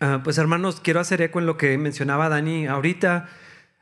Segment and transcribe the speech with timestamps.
[0.00, 3.28] Ah, pues hermanos, quiero hacer eco en lo que mencionaba Dani ahorita.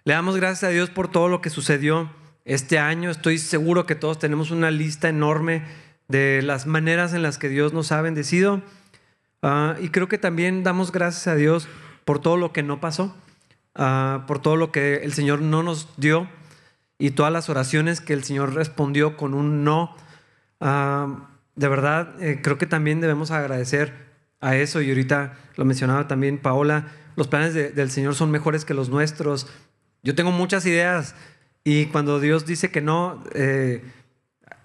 [0.04, 2.10] Le damos gracias a Dios por todo lo que sucedió
[2.46, 3.10] este año.
[3.10, 5.62] Estoy seguro que todos tenemos una lista enorme
[6.08, 8.62] de las maneras en las que Dios nos ha bendecido.
[9.42, 11.68] Ah, y creo que también damos gracias a Dios
[12.06, 13.14] por todo lo que no pasó,
[13.74, 16.28] ah, por todo lo que el Señor no nos dio
[16.98, 19.94] y todas las oraciones que el Señor respondió con un no.
[20.60, 24.05] De verdad, eh, creo que también debemos agradecer
[24.46, 26.86] a eso y ahorita lo mencionaba también Paola,
[27.16, 29.48] los planes del Señor son mejores que los nuestros.
[30.04, 31.16] Yo tengo muchas ideas
[31.64, 33.82] y cuando Dios dice que no, eh,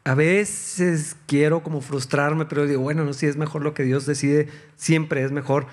[0.04, 4.06] a veces quiero como frustrarme, pero digo, bueno, no, si es mejor lo que Dios
[4.06, 5.66] decide, siempre es mejor.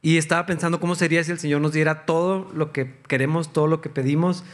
[0.00, 3.66] Y estaba pensando cómo sería si el Señor nos diera todo lo que queremos, todo
[3.66, 4.44] lo que pedimos.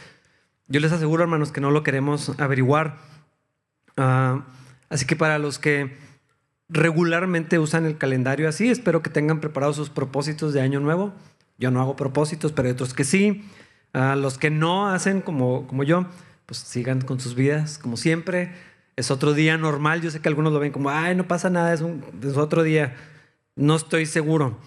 [0.69, 2.97] Yo les aseguro, hermanos, que no lo queremos averiguar.
[3.95, 4.43] Ah,
[4.89, 6.06] así que para los que
[6.69, 11.13] regularmente usan el calendario así, espero que tengan preparados sus propósitos de año nuevo.
[11.57, 13.43] Yo no hago propósitos, pero hay otros que sí.
[13.93, 16.05] A los que no hacen como, como yo,
[16.45, 18.51] pues sigan con sus vidas como siempre
[18.97, 20.01] es otro día normal.
[20.01, 21.81] Yo sé que algunos lo ven como, ay, no pasa nada, es
[22.35, 22.95] otro día.
[23.55, 24.57] No estoy seguro.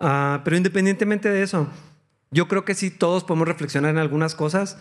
[0.00, 1.68] Ah, pero independientemente de eso,
[2.30, 4.78] yo creo que sí todos podemos reflexionar en algunas cosas.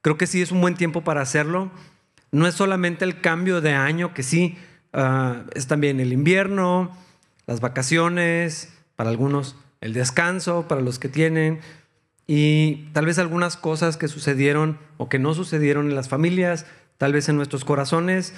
[0.00, 1.70] Creo que sí es un buen tiempo para hacerlo.
[2.30, 4.56] No es solamente el cambio de año, que sí,
[4.94, 6.96] ah, es también el invierno,
[7.46, 11.60] las vacaciones, para algunos el descanso, para los que tienen,
[12.26, 16.64] y tal vez algunas cosas que sucedieron o que no sucedieron en las familias,
[16.96, 18.32] tal vez en nuestros corazones.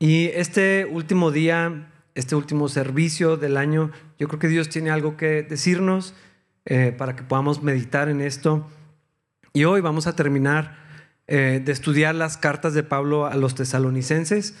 [0.00, 5.16] Y este último día, este último servicio del año, yo creo que Dios tiene algo
[5.16, 6.14] que decirnos
[6.64, 8.68] eh, para que podamos meditar en esto.
[9.52, 10.76] Y hoy vamos a terminar
[11.28, 14.56] eh, de estudiar las cartas de Pablo a los tesalonicenses.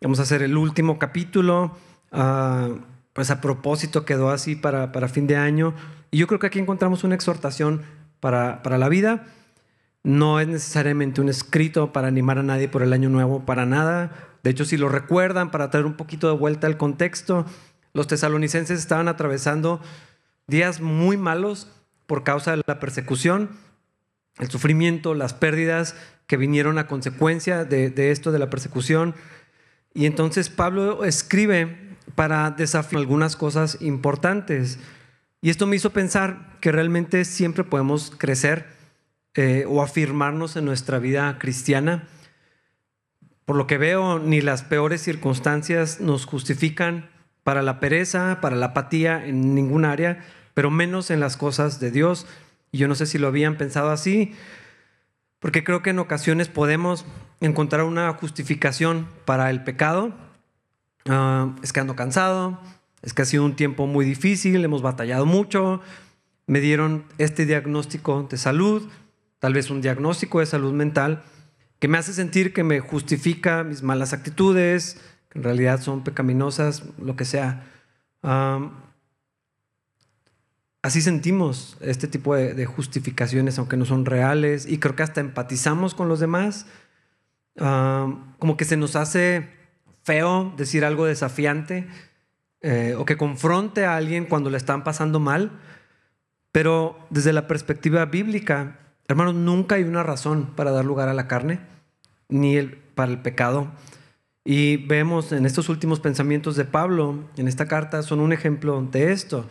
[0.00, 1.76] Vamos a hacer el último capítulo.
[2.12, 2.68] Ah,
[3.12, 5.74] pues a propósito quedó así para, para fin de año.
[6.10, 7.82] Y yo creo que aquí encontramos una exhortación
[8.20, 9.26] para, para la vida
[10.06, 14.12] no es necesariamente un escrito para animar a nadie por el año nuevo, para nada.
[14.44, 17.44] De hecho, si lo recuerdan, para traer un poquito de vuelta al contexto,
[17.92, 19.80] los tesalonicenses estaban atravesando
[20.46, 21.72] días muy malos
[22.06, 23.50] por causa de la persecución,
[24.38, 25.96] el sufrimiento, las pérdidas
[26.28, 29.12] que vinieron a consecuencia de, de esto, de la persecución.
[29.96, 31.74] Y entonces Pablo escribe
[32.14, 34.78] para desafiar algunas cosas importantes.
[35.40, 38.66] Y esto me hizo pensar que realmente siempre podemos crecer
[39.34, 42.06] eh, o afirmarnos en nuestra vida cristiana.
[43.46, 47.08] Por lo que veo, ni las peores circunstancias nos justifican
[47.42, 51.90] para la pereza, para la apatía en ningún área, pero menos en las cosas de
[51.90, 52.26] Dios.
[52.70, 54.34] Y yo no sé si lo habían pensado así,
[55.38, 57.04] porque creo que en ocasiones podemos
[57.40, 60.14] encontrar una justificación para el pecado.
[61.06, 62.60] Ah, es que ando cansado,
[63.02, 65.80] es que ha sido un tiempo muy difícil, hemos batallado mucho,
[66.46, 68.88] me dieron este diagnóstico de salud,
[69.38, 71.22] tal vez un diagnóstico de salud mental
[71.78, 76.84] que me hace sentir que me justifica mis malas actitudes, que en realidad son pecaminosas,
[76.98, 77.66] lo que sea.
[80.86, 85.94] Así sentimos este tipo de, justificaciones, aunque no son reales, y creo que hasta empatizamos
[85.94, 86.66] con los demás.
[87.56, 89.48] como que se nos hace
[90.02, 91.88] feo decir algo desafiante
[92.60, 95.52] eh, o que confronte a alguien cuando le están pasando mal,
[96.52, 101.28] pero desde la perspectiva bíblica, Hermanos, nunca hay una razón para dar lugar a la
[101.28, 101.60] carne,
[102.28, 102.60] ni
[102.94, 103.70] para el pecado.
[104.44, 109.12] Y vemos en estos últimos pensamientos de Pablo, en esta carta, son un ejemplo de
[109.12, 109.46] esto,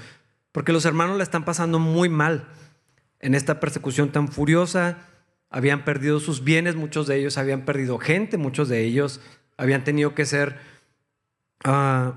[0.56, 2.48] porque los hermanos la están pasando muy mal
[3.20, 5.00] en esta persecución tan furiosa,
[5.50, 9.20] habían perdido sus bienes, muchos de ellos habían perdido gente, muchos de ellos
[9.58, 10.58] habían tenido que ser,
[11.66, 12.14] ah,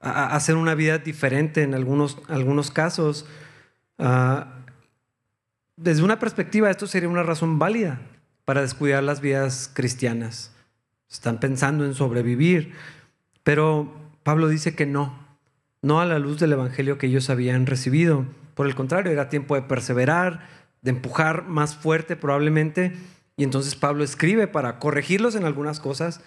[0.00, 3.24] hacer una vida diferente en algunos, algunos casos.
[3.98, 4.40] Uh,
[5.76, 8.00] desde una perspectiva, esto sería una razón válida
[8.44, 10.52] para descuidar las vidas cristianas.
[11.08, 12.72] Están pensando en sobrevivir,
[13.44, 13.94] pero
[14.24, 15.25] Pablo dice que no,
[15.86, 18.26] no a la luz del Evangelio que ellos habían recibido.
[18.54, 20.48] Por el contrario, era tiempo de perseverar,
[20.82, 22.92] de empujar más fuerte probablemente.
[23.36, 26.22] Y entonces Pablo escribe para corregirlos en algunas cosas,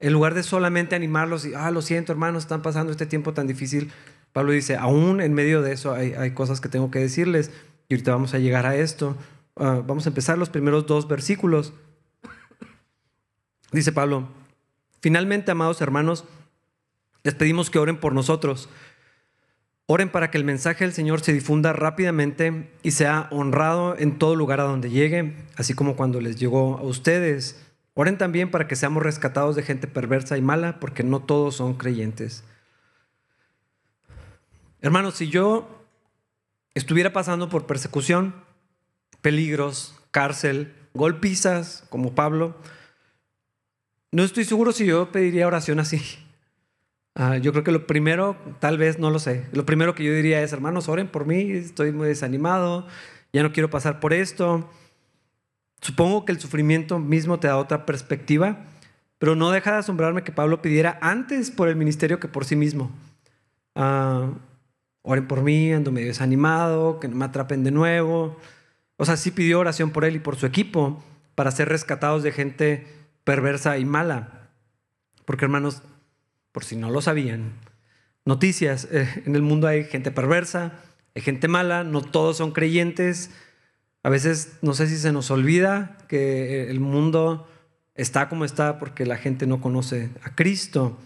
[0.00, 3.46] en lugar de solamente animarlos y, ah, lo siento hermanos, están pasando este tiempo tan
[3.46, 3.92] difícil.
[4.32, 7.52] Pablo dice, aún en medio de eso hay, hay cosas que tengo que decirles.
[7.88, 9.16] Y ahorita vamos a llegar a esto.
[9.54, 11.74] Ah, vamos a empezar los primeros dos versículos.
[13.70, 14.28] Dice Pablo,
[15.00, 16.24] finalmente, amados hermanos,
[17.22, 18.68] les pedimos que oren por nosotros.
[19.88, 24.34] Oren para que el mensaje del Señor se difunda rápidamente y sea honrado en todo
[24.34, 27.64] lugar a donde llegue, así como cuando les llegó a ustedes.
[27.94, 31.74] Oren también para que seamos rescatados de gente perversa y mala, porque no todos son
[31.74, 32.42] creyentes.
[34.80, 35.84] Hermanos, si yo
[36.74, 38.34] estuviera pasando por persecución,
[39.20, 42.56] peligros, cárcel, golpizas, como Pablo,
[44.10, 46.25] no estoy seguro si yo pediría oración así.
[47.18, 50.12] Ah, yo creo que lo primero, tal vez no lo sé, lo primero que yo
[50.12, 52.86] diría es, hermanos, oren por mí, estoy muy desanimado,
[53.32, 54.68] ya no quiero pasar por esto.
[55.80, 58.66] Supongo que el sufrimiento mismo te da otra perspectiva,
[59.18, 62.54] pero no deja de asombrarme que Pablo pidiera antes por el ministerio que por sí
[62.54, 62.90] mismo.
[63.74, 64.34] Uh,
[65.00, 68.36] oren por mí, ando medio desanimado, que no me atrapen de nuevo.
[68.98, 71.02] O sea, sí pidió oración por él y por su equipo
[71.34, 72.86] para ser rescatados de gente
[73.24, 74.50] perversa y mala.
[75.24, 75.82] Porque hermanos,
[76.56, 77.52] por si no lo sabían.
[78.24, 80.72] Noticias, eh, en el mundo hay gente perversa,
[81.14, 83.28] hay gente mala, no todos son creyentes.
[84.02, 87.46] A veces no sé si se nos olvida que el mundo
[87.94, 90.96] está como está porque la gente no conoce a Cristo.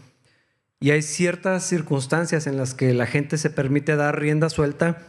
[0.78, 5.02] Y hay ciertas circunstancias en las que la gente se permite dar rienda suelta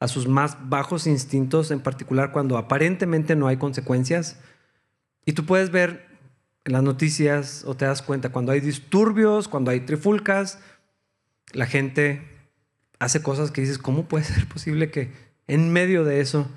[0.00, 4.38] a sus más bajos instintos, en particular cuando aparentemente no hay consecuencias.
[5.26, 6.06] Y tú puedes ver
[6.64, 10.58] en las noticias o te das cuenta cuando hay disturbios, cuando hay trifulcas,
[11.52, 12.22] la gente
[12.98, 15.10] hace cosas que dices, ¿cómo puede ser posible que
[15.46, 16.48] en medio de eso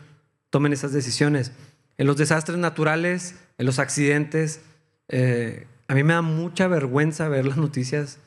[0.50, 1.52] tomen esas decisiones?
[1.98, 4.62] En los desastres naturales, en los accidentes,
[5.10, 8.20] eh, a mí me da mucha vergüenza ver las noticias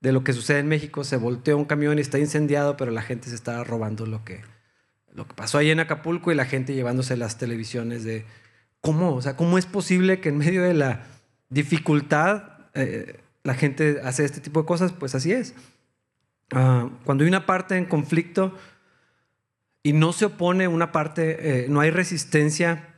[0.00, 1.04] de lo que sucede en México.
[1.04, 4.42] Se volteó un camión y está incendiado, pero la gente se está robando lo que,
[5.12, 8.26] lo que pasó ahí en Acapulco y la gente llevándose las televisiones de
[8.80, 11.06] cómo, o sea, cómo es posible que en medio de la
[11.48, 12.44] dificultad,
[12.74, 15.54] eh, la gente hace este tipo de cosas, pues así es.
[16.52, 18.54] Ah, cuando hay una parte en conflicto
[19.82, 22.94] y no se opone una parte, eh, no hay resistencia,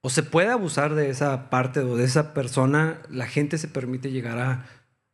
[0.00, 4.10] o se puede abusar de esa parte o de esa persona, la gente se permite
[4.10, 4.66] llegar a,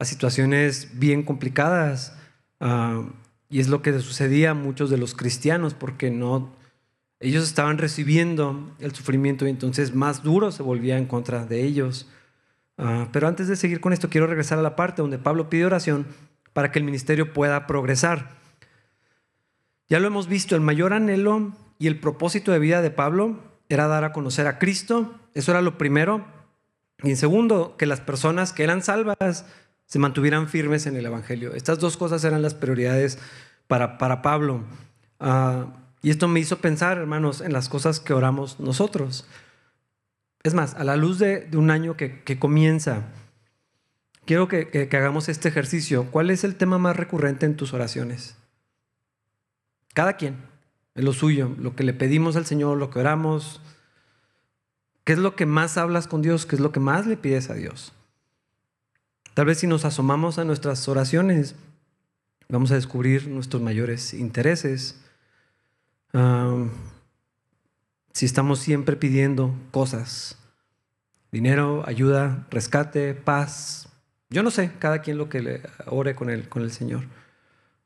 [0.03, 2.17] situaciones bien complicadas.
[2.59, 3.05] Ah,
[3.51, 6.53] y es lo que sucedía a muchos de los cristianos, porque no,
[7.21, 12.09] ellos estaban recibiendo el sufrimiento y entonces más duro se volvía en contra de ellos.
[12.83, 15.67] Ah, pero antes de seguir con esto, quiero regresar a la parte donde Pablo pide
[15.67, 16.07] oración
[16.55, 18.31] para que el ministerio pueda progresar.
[19.91, 23.37] Ya lo hemos visto, el mayor anhelo y el propósito de vida de Pablo
[23.69, 26.25] era dar a conocer a Cristo, eso era lo primero.
[27.03, 29.45] Y en segundo, que las personas que eran salvas
[29.85, 31.53] se mantuvieran firmes en el Evangelio.
[31.53, 33.19] Estas dos cosas eran las prioridades
[33.67, 34.65] para, para Pablo.
[35.19, 35.67] Ah,
[36.01, 39.27] y esto me hizo pensar, hermanos, en las cosas que oramos nosotros.
[40.43, 43.09] Es más, a la luz de, un año que, comienza,
[44.25, 46.07] quiero que, hagamos este ejercicio.
[46.11, 48.37] ¿Cuál es el tema más recurrente en tus oraciones?
[49.93, 50.37] Cada quien,
[50.95, 53.61] en lo suyo, lo que le pedimos al Señor, lo que oramos.
[55.05, 56.47] ¿Qué es lo que más hablas con Dios?
[56.47, 57.93] ¿Qué es lo que más le pides a Dios?
[59.35, 61.55] Tal vez si nos asomamos a nuestras oraciones,
[62.49, 65.01] vamos a descubrir nuestros mayores intereses.
[66.15, 66.65] Ah,
[68.21, 70.37] si estamos siempre pidiendo cosas,
[71.33, 73.89] dinero, ayuda, rescate, paz.
[74.29, 77.05] Yo no sé, cada quien lo que le ore con el, con el Señor.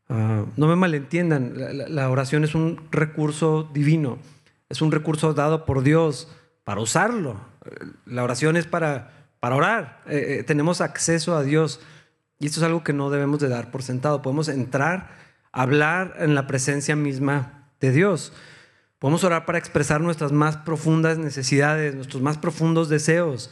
[0.08, 1.54] Ah, no me malentiendan,
[1.88, 4.19] la, oración es un recurso divino,
[4.69, 6.26] es un recurso dado por Dios
[6.64, 7.36] para usarlo.
[8.04, 11.78] La oración es para, para orar, eh, eh, tenemos acceso a Dios
[12.40, 14.20] y esto es algo que no debemos de dar por sentado.
[14.20, 15.10] Podemos entrar,
[15.52, 18.32] hablar en la presencia misma de Dios.
[19.05, 23.51] Podemos orar para expresar nuestras más profundas necesidades, nuestros más profundos deseos.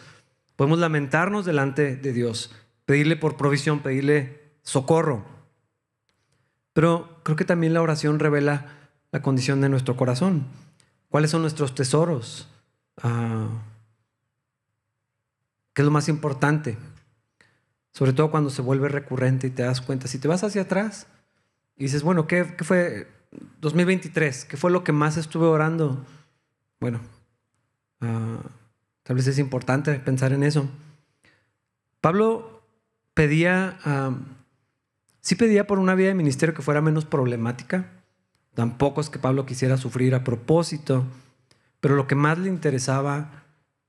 [0.56, 2.54] Podemos lamentarnos delante de Dios,
[2.86, 5.26] pedirle por provisión, pedirle socorro.
[6.72, 10.46] Pero creo que también la oración revela la condición de nuestro corazón.
[11.10, 12.48] ¿Cuáles son nuestros tesoros?
[13.02, 13.48] Ah,
[15.74, 16.78] ¿Qué es lo más importante?
[17.90, 20.08] Sobre todo cuando se vuelve recurrente y te das cuenta.
[20.08, 21.08] Si te vas hacia atrás
[21.76, 23.21] y dices, bueno, ¿qué, qué fue
[23.60, 26.04] 2023, ¿qué fue lo que más estuve orando?
[26.80, 27.00] Bueno,
[28.00, 28.40] ah,
[29.02, 30.68] tal vez es importante pensar en eso.
[32.00, 32.62] Pablo
[33.14, 33.78] pedía,
[35.20, 37.86] sí pedía por una vida de ministerio que fuera menos problemática.
[38.54, 41.04] Tampoco es que Pablo quisiera sufrir a propósito,
[41.80, 43.44] pero lo que más le interesaba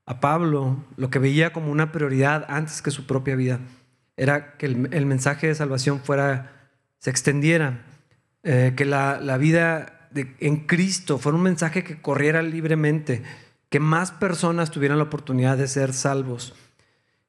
[0.06, 3.60] a Pablo, lo que veía como una prioridad antes que su propia vida,
[4.16, 6.70] era que el mensaje de salvación fuera,
[7.00, 7.84] se extendiera
[8.44, 13.24] eh, que la, vida en Cristo fuera un mensaje que corriera libremente,
[13.70, 16.54] que más personas tuvieran la oportunidad de ser salvos.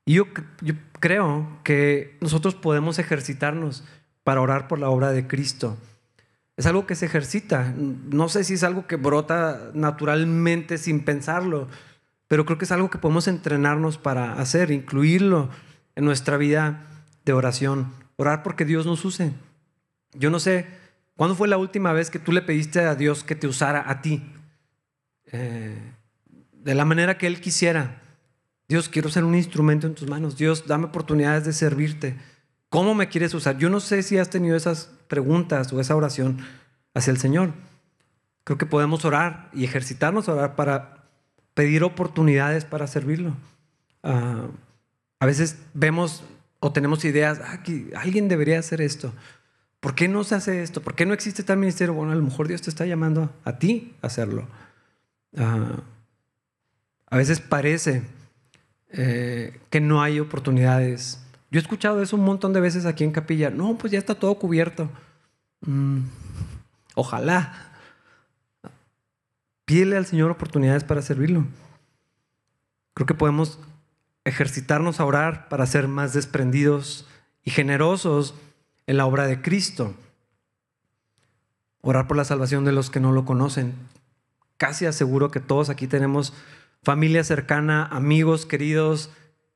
[0.04, 0.26] Y yo,
[0.60, 3.84] yo creo que nosotros podemos ejercitarnos
[4.24, 5.78] para orar por la obra de Cristo.
[6.56, 7.74] Es algo que se ejercita.
[7.76, 11.68] No sé si es algo que brota naturalmente sin pensarlo,
[12.28, 15.48] pero creo que es algo que podemos entrenarnos para hacer, incluirlo
[15.94, 16.86] en nuestra vida
[17.24, 17.92] de oración.
[18.16, 19.32] Orar porque Dios nos use.
[20.12, 20.66] Yo no sé
[21.16, 24.02] ¿Cuándo fue la última vez que tú le pediste a Dios que te usara a
[24.02, 24.22] ti?
[25.32, 25.78] Eh,
[26.52, 28.02] de la manera que Él quisiera.
[28.68, 30.36] Dios, quiero ser un instrumento en tus manos.
[30.36, 32.16] Dios, dame oportunidades de servirte.
[32.68, 33.58] ¿Cómo me quieres usar?
[33.58, 36.38] Yo no sé si has tenido esas preguntas o esa oración
[36.94, 37.52] hacia el Señor.
[38.42, 41.04] Creo que podemos orar y ejercitarnos a orar para
[41.54, 43.36] pedir oportunidades para servirlo.
[44.02, 44.48] Ah,
[45.20, 46.24] a veces vemos
[46.58, 47.62] o tenemos ideas, ah,
[47.96, 49.12] alguien debería hacer esto.
[49.84, 50.80] ¿Por qué no se hace esto?
[50.80, 51.92] ¿Por qué no existe tal ministerio?
[51.92, 54.48] Bueno, a lo mejor Dios te está llamando a ti a hacerlo.
[55.36, 55.82] Ah,
[57.10, 58.02] a veces parece
[58.88, 61.22] eh, que no hay oportunidades.
[61.50, 63.50] Yo he escuchado eso un montón de veces aquí en Capilla.
[63.50, 64.88] No, pues ya está todo cubierto.
[65.60, 65.98] Mm,
[66.94, 67.52] ojalá.
[69.66, 71.46] Pídele al Señor oportunidades para servirlo.
[72.94, 73.58] Creo que podemos
[74.24, 77.06] ejercitarnos a orar para ser más desprendidos
[77.44, 78.34] y generosos
[78.86, 79.94] en la obra de Cristo.
[81.80, 83.74] Orar por la salvación de los que no lo conocen.
[84.56, 86.32] Casi aseguro que todos aquí tenemos
[86.82, 89.10] familia cercana, amigos queridos,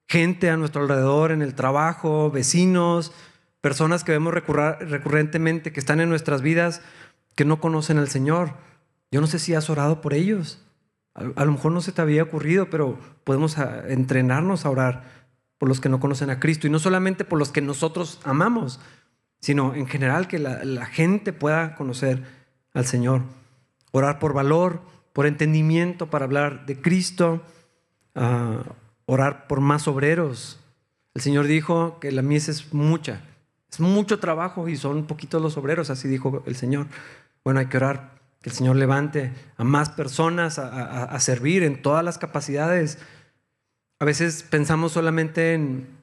[0.09, 3.13] gente a nuestro alrededor en el trabajo, vecinos,
[3.61, 6.81] personas que vemos recurrentemente que están en nuestras vidas
[7.35, 8.55] que no conocen al Señor.
[9.11, 10.61] Yo no sé si has orado por ellos.
[11.15, 13.57] A, lo mejor no se te había ocurrido, pero podemos
[13.89, 15.05] entrenarnos a orar
[15.59, 18.81] por los que no conocen a Cristo y no solamente por los que nosotros amamos,
[19.41, 22.23] sino en general que la, gente pueda conocer
[22.75, 23.23] al Señor.
[23.93, 24.81] Orar por valor,
[25.13, 27.43] por entendimiento para hablar de Cristo,
[28.15, 28.63] ah,
[29.07, 30.61] orar por más obreros.
[31.15, 33.23] El Señor dijo que la mies es mucha,
[33.71, 36.87] es mucho trabajo y son poquitos los obreros, así dijo el Señor.
[37.45, 41.83] Bueno, hay que orar que el Señor levante a más personas a, a servir en
[41.83, 42.99] todas las capacidades.
[43.99, 45.98] A veces pensamos solamente en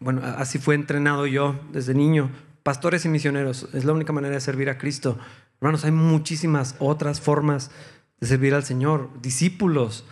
[0.00, 2.30] bueno, así fue entrenado yo desde niño.
[2.62, 5.18] Pastores y misioneros, es la única manera de servir a Cristo.
[5.60, 7.70] Hermanos, hay muchísimas otras formas
[8.20, 9.10] de servir al Señor.
[9.20, 10.06] Discípulos,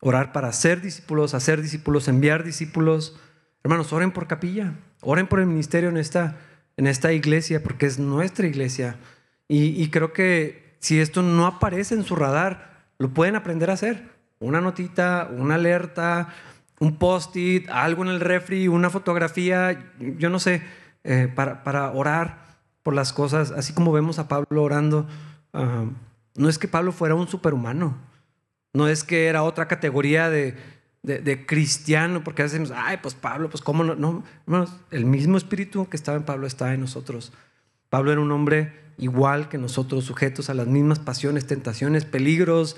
[0.00, 3.18] orar para ser discípulos, hacer discípulos, enviar discípulos.
[3.62, 6.38] Hermanos, oren por capilla, oren por el ministerio en esta,
[6.76, 8.96] en esta iglesia, porque es nuestra iglesia.
[9.46, 13.74] Y, y creo que si esto no aparece en su radar, lo pueden aprender a
[13.74, 14.08] hacer.
[14.40, 16.34] Una notita, una alerta,
[16.80, 20.62] un post-it, algo en el refri, una fotografía, yo no sé,
[21.04, 25.06] eh, para, orar por las cosas, así como vemos a Pablo orando.
[25.52, 25.86] Ah,
[26.36, 27.96] no es que Pablo fuera un superhumano,
[28.72, 30.54] no es que era otra categoría de,
[31.46, 35.88] cristiano, porque a veces decimos, ay, pues Pablo, pues cómo no, no, el mismo espíritu
[35.88, 37.32] que estaba en Pablo está en nosotros.
[37.88, 42.76] Pablo era un hombre igual que nosotros, sujetos a las mismas pasiones, tentaciones, peligros,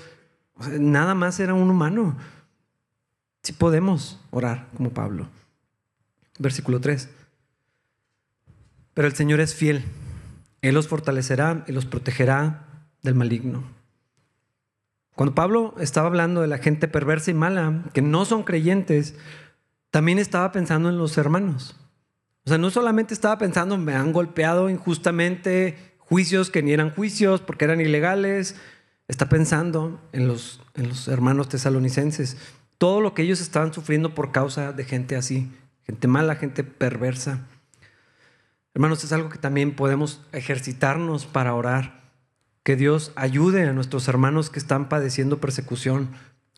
[0.79, 2.15] nada más era un humano.
[3.57, 5.27] Podemos orar como Pablo.
[6.39, 7.09] Versículo 3.
[8.93, 9.83] Pero el Señor es fiel.
[10.61, 12.67] Él los fortalecerá y los protegerá
[13.01, 13.63] del maligno.
[15.15, 19.15] Cuando Pablo estaba hablando de la gente perversa y mala, que no son creyentes,
[19.89, 21.75] también estaba pensando en los hermanos.
[22.45, 27.41] O sea, no solamente estaba pensando, me han golpeado injustamente, juicios que ni eran juicios
[27.41, 28.55] porque eran ilegales,
[29.07, 32.37] está pensando en los, en los hermanos tesalonicenses
[32.81, 35.51] todo lo que ellos estaban sufriendo por causa de gente así,
[35.85, 37.45] gente mala, gente perversa.
[38.73, 42.01] Hermanos, es algo que también podemos ejercitarnos para orar.
[42.63, 46.09] Que Dios ayude a nuestros hermanos que están padeciendo persecución,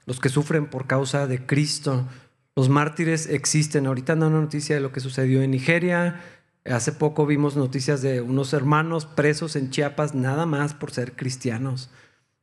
[0.05, 2.07] los que sufren por causa de Cristo.
[2.55, 3.85] Los mártires existen.
[3.85, 6.21] Ahorita anda una noticia de lo que sucedió en Nigeria.
[6.63, 11.89] Hace poco vimos noticias de unos hermanos presos en Chiapas nada más por ser cristianos.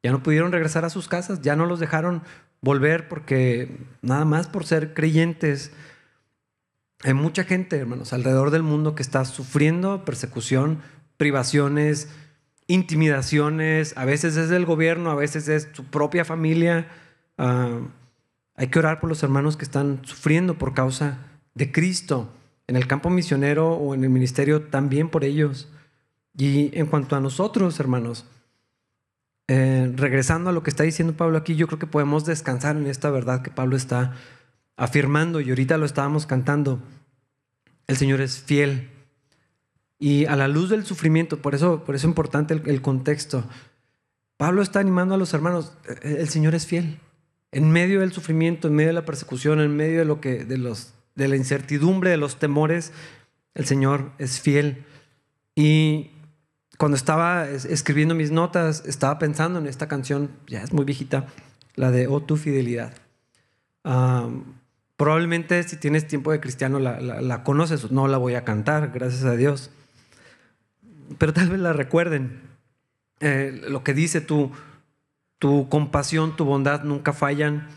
[0.02, 2.22] Ya no pudieron regresar a sus casas, ya no los dejaron
[2.60, 5.72] volver porque nada más por ser creyentes.
[7.02, 10.80] Hay mucha gente, hermanos, alrededor del mundo que está sufriendo persecución,
[11.16, 12.08] privaciones,
[12.66, 16.88] intimidaciones, a veces es del gobierno, a veces es su propia familia.
[17.36, 17.80] Ah,
[18.54, 21.18] hay que orar por los hermanos que están sufriendo por causa
[21.54, 22.30] de Cristo,
[22.66, 25.68] en el campo misionero o en el ministerio, también por ellos.
[26.36, 28.26] Y en cuanto a nosotros, hermanos,
[29.52, 32.86] eh, regresando a lo que está diciendo Pablo aquí, yo creo que podemos descansar en
[32.86, 34.14] esta verdad que Pablo está
[34.76, 36.78] afirmando y ahorita lo estábamos cantando.
[37.88, 38.90] El Señor es fiel.
[39.98, 43.42] Y a la luz del sufrimiento, por eso, por eso es importante el, contexto.
[44.36, 47.00] Pablo está animando a los hermanos, eh, el Señor es fiel.
[47.50, 50.58] En medio del sufrimiento, en medio de la persecución, en medio de, lo que, de,
[50.58, 52.92] los, de la incertidumbre, de los temores,
[53.54, 54.84] el Señor es fiel.
[55.56, 56.12] Y
[56.80, 61.26] cuando estaba escribiendo mis notas, estaba pensando en esta canción, ya es muy viejita,
[61.74, 62.94] la de Oh tu fidelidad.
[64.96, 69.36] probablemente si tienes tiempo de cristiano la, conoces, no la voy a cantar, gracias a
[69.36, 69.70] Dios.
[71.18, 72.40] pero tal vez la recuerden.
[73.20, 74.50] Eh, lo que dice tu,
[75.38, 77.68] tu compasión, tu bondad nunca fallan.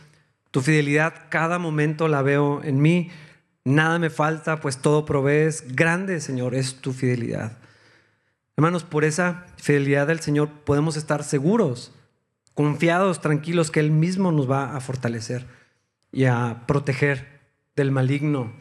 [0.52, 3.12] Tu fidelidad cada momento la veo en mí.
[3.66, 5.76] Nada me falta, pues todo provees.
[5.76, 7.58] Grande, Señor, es tu fidelidad.
[8.56, 11.92] Hermanos, por esa fidelidad del Señor podemos estar seguros,
[12.54, 15.48] confiados, tranquilos, que Él mismo nos va a fortalecer
[16.12, 17.42] y a proteger
[17.76, 18.54] del maligno.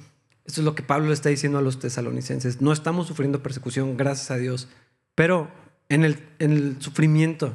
[0.45, 2.61] Eso es lo que Pablo le está diciendo a los tesalonicenses.
[2.61, 4.69] No estamos sufriendo persecución, gracias a Dios,
[5.15, 5.51] pero
[5.89, 7.53] en el, en el sufrimiento,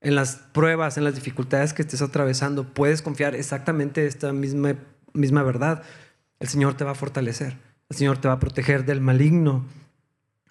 [0.00, 4.76] en las pruebas, en las dificultades que estés atravesando, puedes confiar exactamente esta misma,
[5.12, 5.82] misma verdad.
[6.40, 7.58] El Señor te va a fortalecer,
[7.90, 9.66] el Señor te va a proteger del maligno.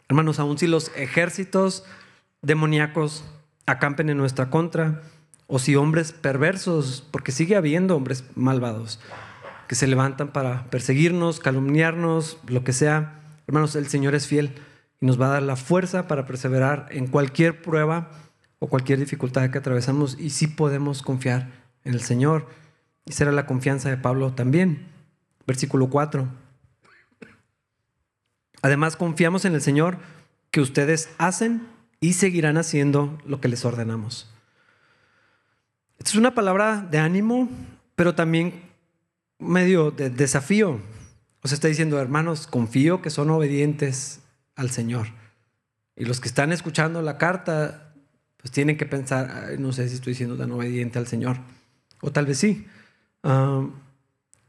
[0.10, 1.84] Hermanos, aun si los ejércitos
[2.42, 3.26] demoníacos
[3.66, 5.02] acampen en nuestra contra,
[5.48, 9.00] o si hombres perversos, porque sigue habiendo hombres malvados
[9.68, 14.56] que se levantan para perseguirnos, calumniarnos, lo que sea, hermanos, el Señor es fiel
[15.02, 18.10] y nos va a dar la fuerza para perseverar en cualquier prueba
[18.60, 21.50] o cualquier dificultad que atravesamos y sí podemos confiar
[21.84, 22.48] en el Señor.
[23.06, 24.88] Y será la confianza de Pablo también.
[25.46, 26.28] Versículo 4.
[28.62, 29.98] Además, confiamos en el Señor
[30.52, 31.68] que ustedes hacen
[32.00, 34.30] y seguirán haciendo lo que les ordenamos.
[36.00, 37.50] Esta es una palabra de ánimo,
[37.96, 38.62] pero también
[39.40, 40.80] medio de desafío.
[41.42, 44.22] O sea, está diciendo, hermanos, confío que son obedientes
[44.56, 45.08] al Señor.
[45.96, 47.94] Y los que están escuchando la carta,
[48.38, 51.38] pues tienen que pensar, no sé si estoy siendo tan obediente al Señor.
[52.02, 52.68] O tal vez sí.
[53.24, 53.68] Ah,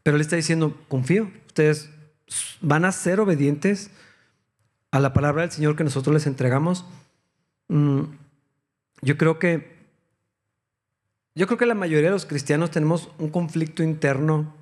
[0.02, 1.90] pero le está diciendo, confío, ustedes
[2.60, 3.90] van a ser obedientes
[4.90, 6.84] a la palabra del Señor que nosotros les entregamos.
[7.68, 8.02] Mm,
[9.02, 9.78] yo creo que
[11.34, 14.52] yo creo que la mayoría de los cristianos tenemos un conflicto interno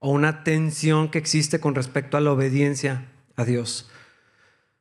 [0.00, 3.88] o una tensión que existe con respecto a la obediencia a Dios.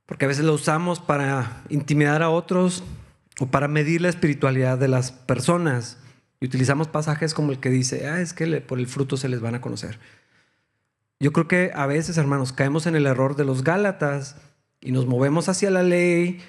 [0.06, 2.84] Porque a veces lo usamos para intimidar a otros
[3.40, 5.98] o para medir la espiritualidad de las personas.
[6.42, 9.40] Y utilizamos pasajes como el que dice, ah, es que por el fruto se les
[9.40, 9.98] van a conocer.
[11.20, 14.38] Yo creo que a veces, hermanos, caemos en el error de los Gálatas
[14.80, 16.40] y nos movemos hacia la ley,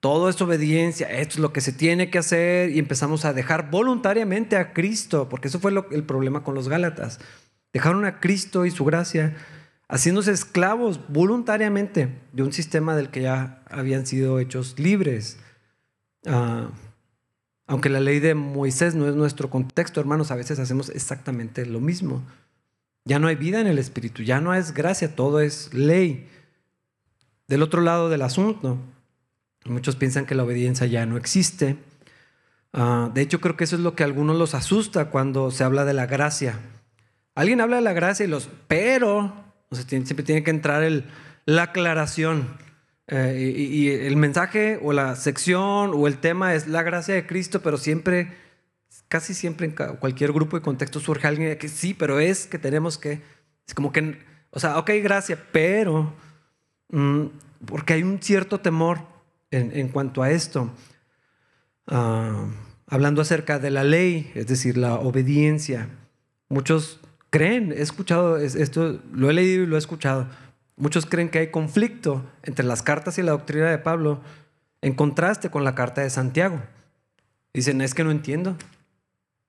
[0.00, 3.70] todo es obediencia, esto es lo que se tiene que hacer y empezamos a dejar
[3.70, 7.20] voluntariamente a Cristo, porque eso fue el problema con los Gálatas.
[7.72, 9.34] Dejaron a Cristo y su gracia
[9.88, 15.38] haciéndose esclavos voluntariamente de un sistema del que ya habían sido hechos libres.
[16.26, 16.70] Ah,
[17.66, 21.80] aunque la ley de Moisés no es nuestro contexto, hermanos, a veces hacemos exactamente lo
[21.80, 22.22] mismo.
[23.04, 26.28] Ya no hay vida en el Espíritu, ya no es gracia, todo es ley.
[27.48, 28.78] Del otro lado del asunto,
[29.64, 31.76] muchos piensan que la obediencia ya no existe.
[32.72, 35.64] Ah, de hecho, creo que eso es lo que a algunos los asusta cuando se
[35.64, 36.58] habla de la gracia.
[37.34, 39.32] Alguien habla de la gracia y los, pero,
[39.70, 41.04] siempre tiene que entrar el,
[41.44, 42.56] la aclaración.
[43.08, 47.60] Eh, y, el mensaje o la sección o el tema es la gracia de Cristo,
[47.60, 48.32] pero siempre,
[49.12, 52.96] casi siempre en cualquier grupo de contexto surge alguien que sí, pero es que tenemos
[52.96, 53.20] que,
[53.68, 56.14] es como que, o sea, ok, gracia, pero,
[56.88, 57.26] mm,
[57.66, 59.00] porque hay un cierto temor
[59.50, 60.70] en, cuanto a esto.
[61.86, 62.46] Ah,
[62.86, 65.90] hablando acerca de la ley, es decir, la obediencia.
[66.48, 66.98] Muchos
[67.28, 70.26] creen, he escuchado esto, lo he leído y lo he escuchado.
[70.76, 74.22] Muchos creen que hay conflicto entre las cartas y la doctrina de Pablo
[74.80, 76.62] en contraste con la carta de Santiago.
[77.52, 78.56] Dicen, es que no entiendo.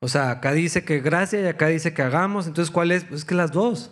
[0.04, 2.46] O sea, acá dice que gracia y acá dice que hagamos.
[2.46, 3.06] Entonces, ¿cuál es?
[3.06, 3.90] Pues es que las dos.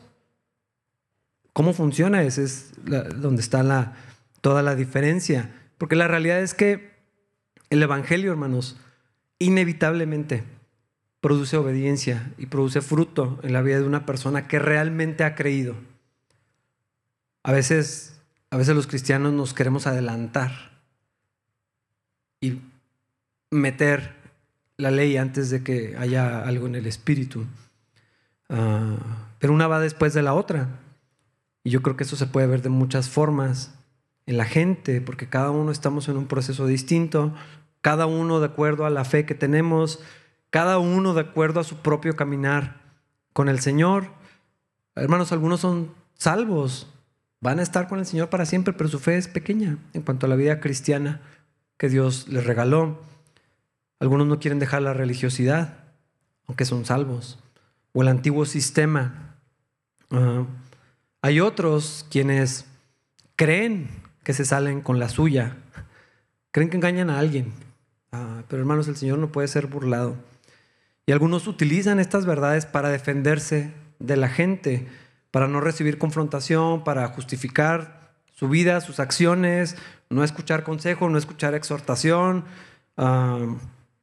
[1.53, 2.21] ¿Cómo funciona?
[2.23, 2.73] Ese es
[3.15, 3.93] donde está la,
[4.41, 5.55] toda la diferencia.
[5.77, 6.91] Porque la realidad es que
[7.69, 8.77] el Evangelio, hermanos,
[9.39, 10.43] inevitablemente
[11.21, 15.75] produce obediencia y produce fruto en la vida de una persona que realmente ha creído.
[17.43, 18.19] A veces,
[18.49, 20.81] a veces los cristianos nos queremos adelantar
[22.41, 22.59] y
[23.49, 24.20] meter
[24.77, 27.45] la ley antes de que haya algo en el espíritu.
[28.49, 28.97] Ah,
[29.39, 30.79] pero una va después de la otra.
[31.63, 33.73] Y yo creo que eso se puede ver de muchas formas
[34.25, 37.33] en la gente, porque cada uno estamos en un proceso distinto,
[37.81, 39.99] cada uno de acuerdo a la fe que tenemos,
[40.49, 42.81] cada uno de acuerdo a su propio caminar
[43.33, 44.07] con el Señor.
[44.95, 46.87] Hermanos, algunos son salvos,
[47.39, 50.25] van a estar con el Señor para siempre, pero su fe es pequeña en cuanto
[50.25, 51.21] a la vida cristiana
[51.77, 52.99] que Dios les regaló.
[54.01, 55.77] Algunos no quieren dejar la religiosidad,
[56.47, 57.37] aunque son salvos,
[57.93, 59.35] o el antiguo sistema.
[60.09, 60.43] Ah,
[61.21, 62.65] hay otros quienes
[63.35, 63.89] creen
[64.23, 65.55] que se salen con la suya,
[66.49, 67.53] creen que engañan a alguien.
[68.11, 70.15] Ah, pero hermanos, el Señor no puede ser burlado.
[71.05, 74.87] Y algunos utilizan estas verdades para defenderse de la gente,
[75.29, 79.77] para no recibir confrontación, para justificar su vida, sus acciones,
[80.09, 82.45] no escuchar consejo, no escuchar exhortación.
[82.97, 83.45] Ah,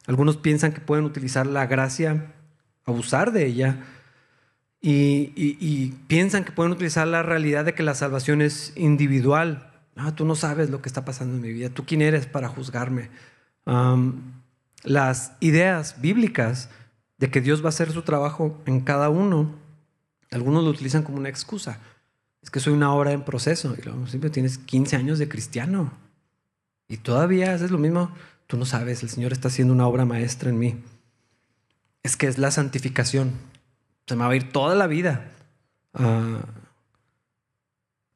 [0.09, 2.33] algunos piensan que pueden utilizar la gracia,
[2.87, 3.85] abusar de ella.
[4.81, 9.71] Y, piensan que pueden utilizar la realidad de que la salvación es individual.
[9.97, 11.69] Ah, tú no sabes lo que está pasando en mi vida.
[11.69, 13.11] ¿Tú quién eres para juzgarme?
[14.85, 16.71] las ideas bíblicas
[17.19, 19.57] de que Dios va a hacer su trabajo en cada uno,
[20.31, 21.81] algunos lo utilizan como una excusa.
[22.41, 23.75] Es que soy una obra en proceso.
[23.77, 25.93] Y luego, siempre tienes 15 años de cristiano.
[26.89, 28.11] Y todavía haces lo mismo.
[28.49, 30.83] Tú no sabes, el Señor está haciendo una obra maestra en mí.
[32.03, 33.33] Es que es la santificación.
[34.07, 35.31] Se me va a ir toda la vida.
[35.93, 36.41] Ah,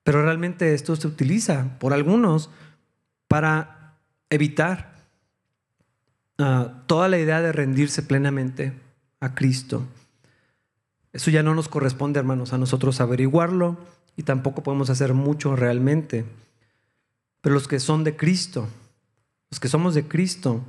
[0.02, 2.48] pero realmente esto se utiliza por algunos
[3.28, 3.98] para
[4.30, 4.94] evitar
[6.38, 8.72] ah, toda la idea de rendirse plenamente
[9.20, 9.86] a Cristo.
[11.12, 13.76] Eso ya no nos corresponde, hermanos, a nosotros averiguarlo
[14.16, 16.24] y tampoco podemos hacer mucho realmente.
[17.42, 18.66] Pero los que son de Cristo,
[19.52, 20.64] los que somos de Cristo,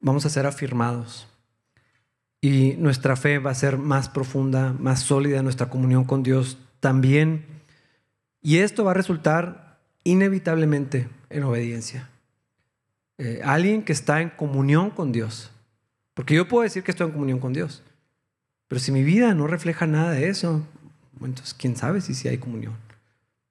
[0.00, 1.28] vamos a ser afirmados.
[2.40, 7.46] Y nuestra fe va a ser más profunda, más sólida, nuestra comunión con Dios también.
[8.42, 12.10] Y esto va a resultar inevitablemente en obediencia.
[13.18, 15.52] Eh, alguien que está en comunión con Dios.
[16.12, 17.84] Porque yo puedo decir que estoy en comunión con Dios.
[18.66, 20.66] Pero si mi vida no refleja nada de eso,
[21.20, 22.74] entonces, ¿quién sabe si sí hay comunión?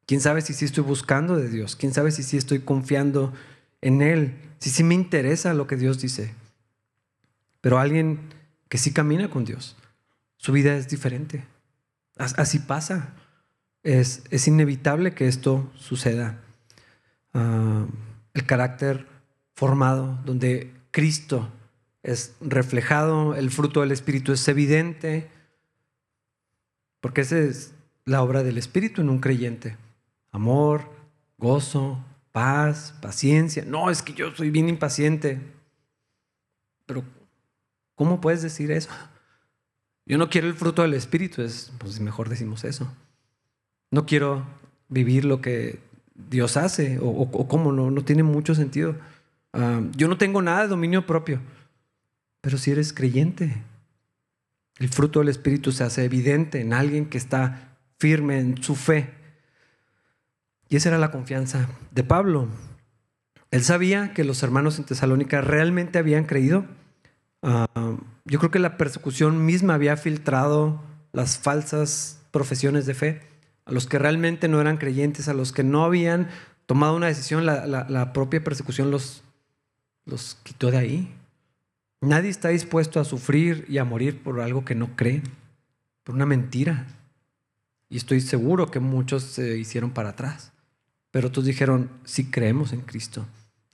[0.06, 1.78] ¿Quién sabe si sí estoy buscando de Dios?
[1.78, 3.55] ¿Quién sabe si sí estoy confiando en
[4.02, 4.36] Él?
[4.60, 6.34] Si sí me interesa lo que Dios dice.
[7.62, 8.34] Pero alguien
[8.70, 9.76] que sí camina con Dios,
[10.38, 11.46] su vida es diferente.
[12.18, 13.14] Así pasa.
[13.84, 16.40] Es, es inevitable que esto suceda.
[17.34, 17.86] Ah,
[18.34, 19.08] el carácter
[19.54, 21.50] formado, donde Cristo
[22.04, 25.30] es reflejado, el fruto del Espíritu es evidente,
[27.02, 27.74] porque esa es
[28.06, 29.78] la obra del Espíritu en un creyente.
[30.32, 30.90] Amor,
[31.38, 32.04] gozo,
[32.36, 33.64] paz, paciencia.
[33.66, 35.40] No, es que yo soy bien impaciente.
[36.86, 37.06] Pero,
[37.96, 38.90] ¿cómo puedes decir eso?
[40.06, 42.92] Yo no quiero el fruto del Espíritu, es, pues mejor decimos eso.
[43.90, 44.46] No quiero
[44.90, 45.80] vivir lo que
[46.14, 48.98] Dios hace, o, cómo, no, no tiene mucho sentido.
[49.54, 51.40] Ah, yo no tengo nada de dominio propio,
[52.42, 53.64] pero si eres creyente,
[54.78, 59.25] el fruto del Espíritu se hace evidente en alguien que está firme en su fe.
[60.70, 62.48] Y esa era la confianza de Pablo.
[63.52, 66.66] Él sabía que los hermanos en Tesalónica realmente habían creído.
[67.42, 67.68] Ah,
[68.26, 70.82] yo creo que la persecución misma había filtrado
[71.14, 73.22] las falsas profesiones de fe.
[73.66, 76.28] A los que realmente no eran creyentes, a los que no habían
[76.66, 79.24] tomado una decisión, la, la propia persecución los,
[80.06, 81.16] los quitó de ahí.
[82.02, 85.24] Nadie está dispuesto a sufrir y a morir por algo que no cree,
[86.04, 86.88] por una mentira.
[87.90, 90.52] Y estoy seguro que muchos se hicieron para atrás.
[91.16, 93.26] Pero otros dijeron, sí creemos en Cristo.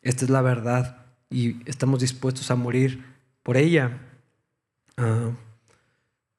[0.04, 3.04] Esta es la verdad y estamos dispuestos a morir
[3.42, 3.98] por ella.
[4.96, 5.32] Ah,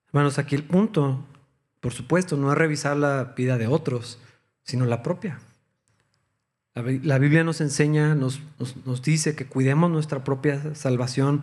[0.07, 1.27] hermanos, aquí el punto,
[1.81, 4.21] por supuesto, no es revisar la vida de otros,
[4.63, 5.41] sino la propia.
[6.73, 8.41] La, Biblia nos enseña, nos,
[8.85, 11.43] nos dice que cuidemos nuestra propia salvación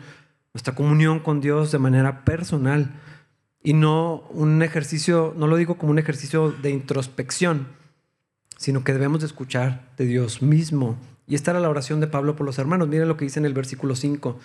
[0.54, 2.94] nuestra comunión con Dios de manera personal
[3.62, 7.68] y no un ejercicio, no lo digo como un ejercicio de introspección,
[8.60, 10.98] sino que debemos de escuchar de Dios mismo.
[11.28, 12.90] Y esta era la oración de Pablo por los hermanos.
[12.90, 14.38] Miren lo que dice en el versículo 5,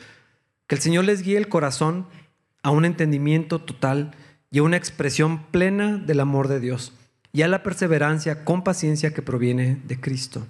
[0.68, 2.06] que el Señor les guíe el corazón
[2.62, 4.12] a un entendimiento total
[4.52, 6.92] y a una expresión plena del amor de Dios
[7.32, 10.46] y a la perseverancia con paciencia que proviene de Cristo.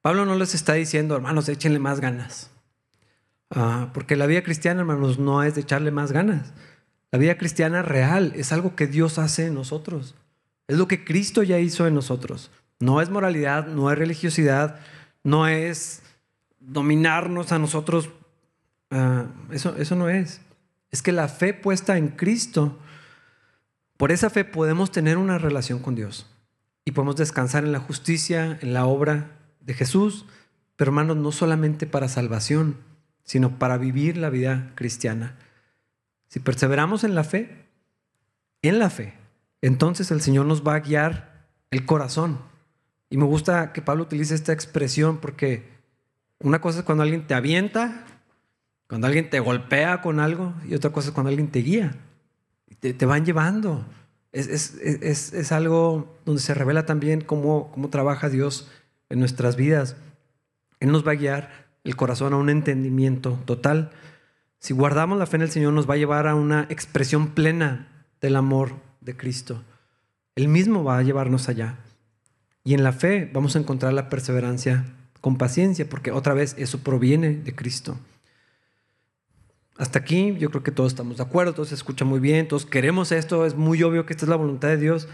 [0.00, 2.52] Pablo no les está diciendo, hermanos, échenle más ganas.
[3.50, 6.52] Ah, porque la vida cristiana, hermanos, no es de echarle más ganas.
[7.10, 10.14] La vida cristiana real es algo que Dios hace en nosotros.
[10.66, 12.50] Es lo que Cristo ya hizo en nosotros.
[12.80, 14.80] No es moralidad, no es religiosidad,
[15.22, 16.02] no es
[16.60, 18.10] dominarnos a nosotros.
[18.90, 20.40] Ah, eso, eso no es.
[20.90, 22.78] Es que la fe puesta en Cristo,
[23.96, 26.26] por esa fe podemos tener una relación con Dios
[26.84, 30.26] y podemos descansar en la justicia, en la obra de Jesús,
[30.76, 32.76] pero hermanos, no solamente para salvación,
[33.24, 35.36] sino para vivir la vida cristiana.
[36.28, 37.66] Si perseveramos en la fe,
[38.62, 39.14] en la fe,
[39.66, 42.38] entonces el Señor nos va a guiar el corazón.
[43.08, 45.66] Y me gusta que Pablo utilice esta expresión porque
[46.38, 48.04] una cosa es cuando alguien te avienta,
[48.88, 51.96] cuando alguien te golpea con algo, y otra cosa es cuando alguien te guía.
[52.80, 53.86] Te, van llevando.
[54.32, 58.70] Es, es, es, algo donde se revela también cómo, cómo trabaja Dios
[59.08, 59.96] en nuestras vidas.
[60.78, 61.50] Él nos va a guiar
[61.84, 63.92] el corazón a un entendimiento total.
[64.58, 67.88] Si guardamos la fe en el Señor nos va a llevar a una expresión plena
[68.20, 69.62] del amor de Cristo.
[70.34, 71.78] Él mismo va a llevarnos allá.
[72.64, 74.84] Y en la fe vamos a encontrar la perseverancia
[75.20, 77.98] con paciencia, porque otra vez eso proviene de Cristo.
[79.76, 82.64] Hasta aquí yo creo que todos estamos de acuerdo, todos se escucha muy bien, todos
[82.64, 85.08] queremos esto, es muy obvio que esta es la voluntad de Dios,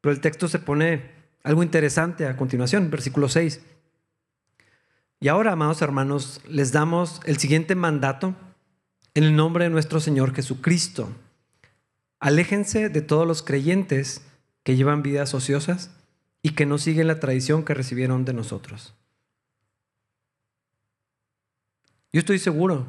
[0.00, 1.10] pero el texto se pone
[1.42, 3.60] algo interesante a continuación, versículo 6.
[5.20, 8.34] Y ahora, amados hermanos, les damos el siguiente mandato
[9.14, 11.08] en el nombre de nuestro Señor Jesucristo.
[12.24, 14.22] Aléjense de todos los creyentes
[14.62, 15.90] que llevan vidas ociosas
[16.40, 18.94] y que no siguen la tradición que recibieron de nosotros.
[22.14, 22.86] Yo estoy seguro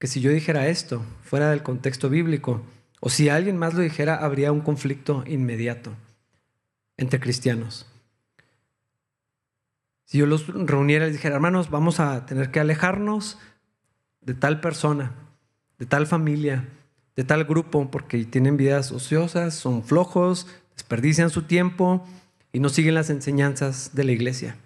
[0.00, 2.66] que si yo dijera esto fuera del contexto bíblico,
[2.98, 5.92] o si alguien más lo dijera, habría un conflicto inmediato
[6.96, 7.86] entre cristianos.
[10.04, 13.38] Si yo los reuniera y les dijera, hermanos, vamos a tener que alejarnos
[14.20, 15.12] de tal persona,
[15.78, 16.68] de tal familia,
[17.16, 22.06] de tal grupo, porque tienen vidas ociosas, son flojos, desperdician su tiempo
[22.52, 24.56] y no siguen las enseñanzas de la iglesia.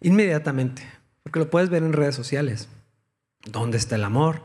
[0.00, 0.82] Inmediatamente,
[1.22, 2.68] porque lo puedes ver en redes sociales.
[3.44, 4.42] ¿Dónde está el amor?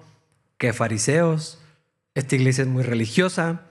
[0.58, 1.60] ¿Qué fariseos?
[2.16, 3.62] Esta iglesia es muy religiosa,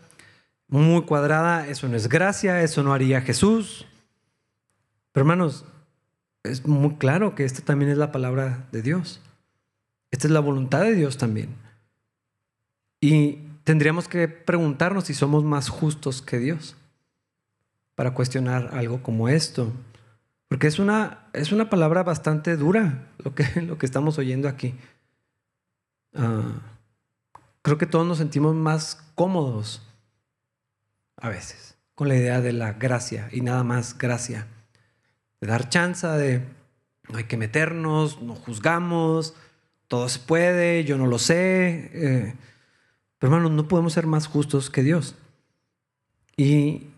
[0.68, 3.86] muy cuadrada, eso no es gracia, eso no haría Jesús.
[5.12, 5.66] Pero hermanos,
[6.42, 9.20] es muy claro que esta también es la palabra de Dios.
[10.10, 11.50] Esta es la voluntad de Dios también.
[13.02, 16.76] Y tendríamos que preguntarnos si somos más justos que Dios
[17.96, 19.72] para cuestionar algo como esto.
[20.46, 24.76] Porque es una, es una palabra bastante dura lo que, lo que estamos oyendo aquí.
[26.14, 26.60] Ah,
[27.62, 29.82] creo que todos nos sentimos más cómodos
[31.16, 34.46] a veces con la idea de la gracia y nada más gracia
[35.40, 36.44] de dar chance, de
[37.08, 39.34] no hay que meternos, no juzgamos,
[39.88, 41.90] todo se puede, yo no lo sé.
[41.94, 42.34] Eh,
[43.22, 45.14] hermanos, no podemos ser más justos que Dios.
[46.36, 46.88] Y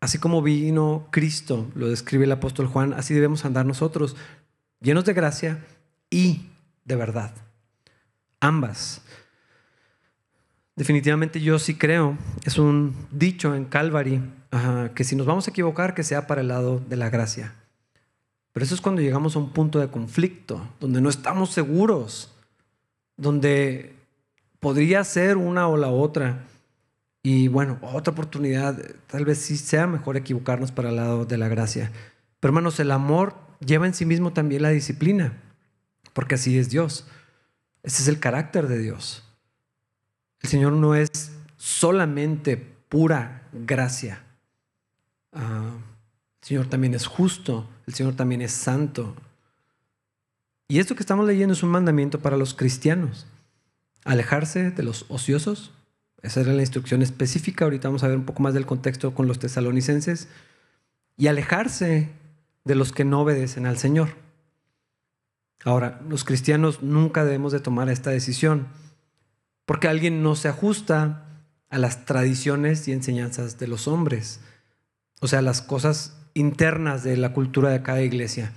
[0.00, 4.16] así como vino Cristo, lo describe el apóstol Juan, así debemos andar nosotros,
[4.80, 5.64] llenos de gracia
[6.10, 6.46] y
[6.84, 7.34] de verdad.
[8.40, 9.02] Ambas.
[10.76, 14.22] Definitivamente yo sí creo, es un dicho en Calvary,
[14.94, 17.54] que si nos vamos a equivocar, que sea para el lado de la gracia.
[18.52, 22.34] Pero eso es cuando llegamos a un punto de conflicto, donde no estamos seguros,
[23.16, 23.94] donde
[24.60, 26.44] podría ser una o la otra.
[27.22, 31.48] Y bueno, otra oportunidad, tal vez sí sea mejor equivocarnos para el lado de la
[31.48, 31.90] gracia.
[32.38, 35.34] Pero hermanos, el amor lleva en sí mismo también la disciplina,
[36.12, 37.06] porque así es Dios.
[37.82, 39.24] Ese es el carácter de Dios.
[40.40, 44.22] El Señor no es solamente pura gracia.
[45.32, 45.72] Ah,
[46.40, 49.14] el Señor también es justo, el Señor también es santo.
[50.68, 53.26] Y esto que estamos leyendo es un mandamiento para los cristianos.
[54.04, 55.72] Alejarse de los ociosos.
[56.22, 57.64] Esa era la instrucción específica.
[57.64, 60.28] Ahorita vamos a ver un poco más del contexto con los tesalonicenses.
[61.16, 62.08] Y alejarse
[62.64, 64.10] de los que no obedecen al Señor.
[65.64, 68.68] Ahora, los cristianos nunca debemos de tomar esta decisión
[69.70, 71.26] porque alguien no se ajusta
[71.68, 74.40] a las tradiciones y enseñanzas de los hombres,
[75.20, 78.52] o sea, las cosas internas de la cultura de cada iglesia.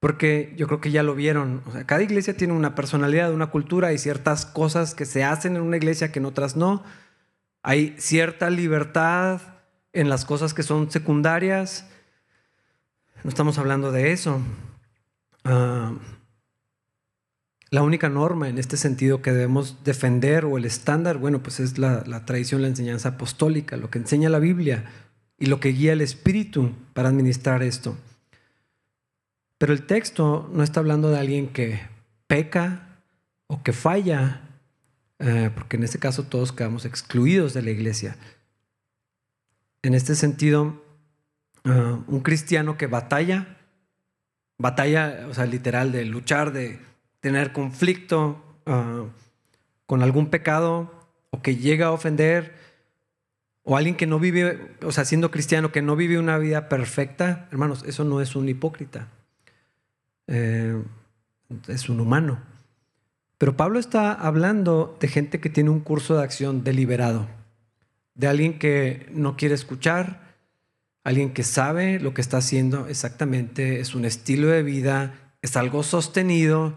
[0.00, 3.48] Porque yo creo que ya lo vieron, o sea, cada iglesia tiene una personalidad, una
[3.48, 6.84] cultura, hay ciertas cosas que se hacen en una iglesia que en otras no.
[7.62, 9.40] Hay cierta libertad
[9.92, 11.88] en las cosas que son secundarias.
[13.24, 14.40] No estamos hablando de eso.
[15.42, 15.92] Ah,
[17.70, 21.76] la única norma en este sentido que debemos defender o el estándar, bueno, pues es
[21.76, 24.84] la, la, tradición, la enseñanza apostólica, lo que enseña la Biblia
[25.38, 27.96] y lo que guía el Espíritu para administrar esto.
[29.58, 31.80] Pero el texto no está hablando de alguien que
[32.28, 33.00] peca
[33.48, 34.42] o que falla,
[35.18, 38.16] eh, porque en este caso todos quedamos excluidos de la iglesia.
[39.82, 40.82] En este sentido,
[41.64, 43.58] uh, un cristiano que batalla,
[44.58, 46.78] batalla, o sea, literal, de luchar, de
[47.20, 49.08] tener conflicto uh,
[49.86, 52.54] con algún pecado o que llega a ofender,
[53.62, 57.48] o alguien que no vive, o sea, siendo cristiano, que no vive una vida perfecta,
[57.50, 59.08] hermanos, eso no es un hipócrita.
[60.28, 60.80] Eh,
[61.66, 62.38] es un humano.
[63.38, 67.28] Pero Pablo está hablando de gente que tiene un curso de acción deliberado,
[68.14, 70.34] de alguien que no quiere escuchar,
[71.04, 75.84] alguien que sabe lo que está haciendo exactamente, es un estilo de vida, es algo
[75.84, 76.74] sostenido,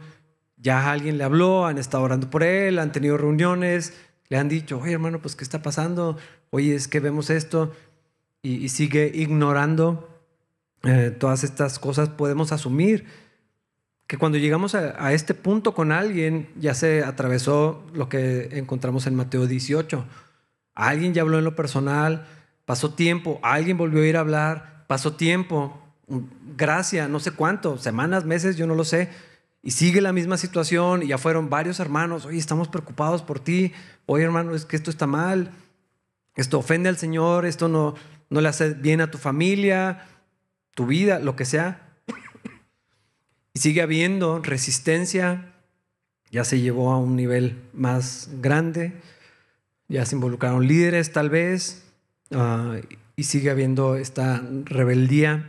[0.58, 3.94] ya alguien le habló, han estado orando por él, han tenido reuniones,
[4.30, 6.16] le han dicho, oye hermano, pues ¿qué está pasando?
[6.52, 7.74] Oye, es que vemos esto
[8.44, 10.08] y, sigue ignorando
[10.84, 13.06] eh, todas estas cosas, podemos asumir
[14.12, 19.16] que cuando llegamos a, este punto con alguien, ya se atravesó lo que encontramos en
[19.16, 20.04] Mateo 18.
[20.76, 22.28] Alguien ya habló en lo personal,
[22.66, 25.80] pasó tiempo, alguien volvió a ir a hablar, pasó tiempo,
[26.58, 29.08] gracia, no sé cuánto, semanas, meses, yo no lo sé,
[29.64, 33.72] y sigue la misma situación y ya fueron varios hermanos, oye, estamos preocupados por ti,
[34.08, 35.52] oye hermano, es que esto está mal,
[36.36, 37.96] esto ofende al Señor, esto no,
[38.30, 40.06] no le hace bien a tu familia,
[40.76, 41.91] tu vida, lo que sea.
[43.54, 45.54] Y sigue habiendo resistencia,
[46.32, 48.94] ya se llevó a un nivel más grande,
[49.90, 51.84] ya se involucraron líderes tal vez,
[52.32, 52.78] ah,
[53.16, 55.48] y sigue habiendo esta rebeldía.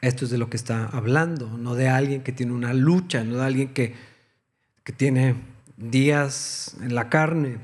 [0.00, 3.36] Esto es de lo que está hablando, no de alguien que tiene una lucha, no
[3.36, 3.94] de alguien que,
[4.82, 5.36] que tiene
[5.76, 7.58] días en la carne.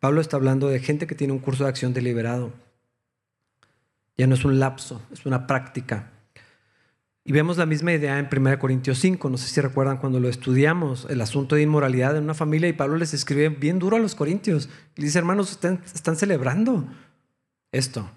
[0.00, 2.52] Pablo está hablando de gente que tiene un curso de acción deliberado.
[4.18, 6.10] Ya no es un lapso, es una práctica.
[7.26, 10.28] Y vemos la misma idea en 1 Corintios 5, no sé si recuerdan cuando lo
[10.28, 14.00] estudiamos, el asunto de inmoralidad en una familia y Pablo les escribe bien duro a
[14.00, 14.68] los corintios.
[14.94, 16.86] Y dice, hermanos, están, están celebrando
[17.72, 18.10] esto.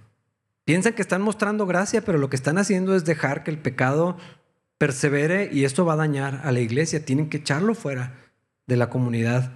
[0.65, 4.17] Piensan que están mostrando gracia, pero lo que están haciendo es dejar que el pecado
[4.77, 7.05] persevere y esto va a dañar a la iglesia.
[7.05, 8.13] Tienen que echarlo fuera
[8.65, 9.53] de la comunidad.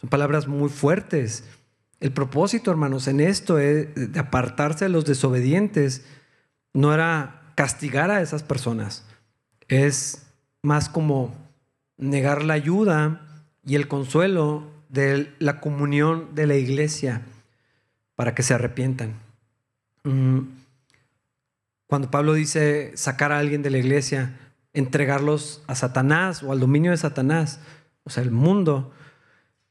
[0.00, 1.44] Son palabras muy fuertes.
[2.00, 6.04] El propósito, hermanos, en esto es de apartarse de los desobedientes.
[6.74, 9.04] No era castigar a esas personas.
[9.68, 10.22] Es
[10.62, 11.36] más como
[11.98, 13.20] negar la ayuda
[13.66, 17.20] y el consuelo de la comunión de la iglesia
[18.16, 19.12] para que se arrepientan.
[20.04, 20.38] Mm.
[21.86, 24.38] Cuando Pablo dice sacar a alguien de la iglesia,
[24.72, 27.60] entregarlos a Satanás o al dominio de Satanás,
[28.04, 28.90] o sea, el mundo,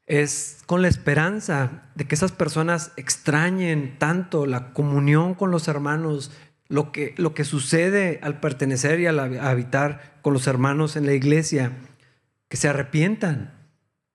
[0.06, 6.32] es con la esperanza de que esas personas extrañen tanto la comunión con los hermanos,
[6.70, 11.14] lo que, lo que sucede al pertenecer y al habitar con los hermanos en la
[11.14, 11.74] iglesia,
[12.48, 13.54] que se arrepientan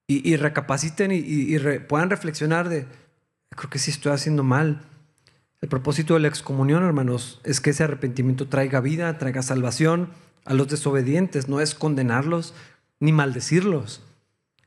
[0.06, 2.86] y, recapaciten y, puedan reflexionar de,
[3.50, 4.82] creo que sí estoy haciendo mal
[5.64, 10.10] el propósito de la excomunión, hermanos, es que ese arrepentimiento traiga vida, traiga salvación
[10.44, 11.48] a los desobedientes.
[11.48, 12.52] No es condenarlos
[13.00, 14.02] ni maldecirlos,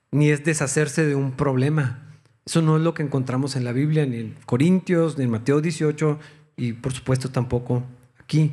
[0.10, 2.18] ni es deshacerse de un problema.
[2.48, 5.62] Eso no es lo que encontramos en la Biblia, ni en Corintios, ni en Mateo
[5.62, 6.18] 18,
[6.58, 7.84] y por supuesto tampoco
[8.20, 8.52] aquí.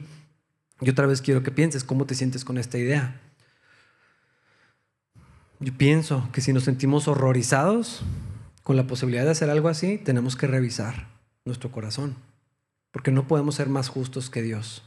[0.81, 3.21] Y otra vez quiero que pienses cómo te sientes con esta idea.
[5.59, 8.03] Yo pienso que si nos sentimos horrorizados
[8.63, 11.09] con la posibilidad de hacer algo así, tenemos que revisar
[11.45, 12.17] nuestro corazón.
[12.91, 14.85] Porque no podemos ser más justos que Dios.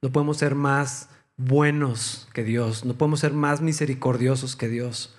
[0.00, 2.84] No podemos ser más buenos que Dios.
[2.84, 5.14] No podemos ser más misericordiosos que Dios.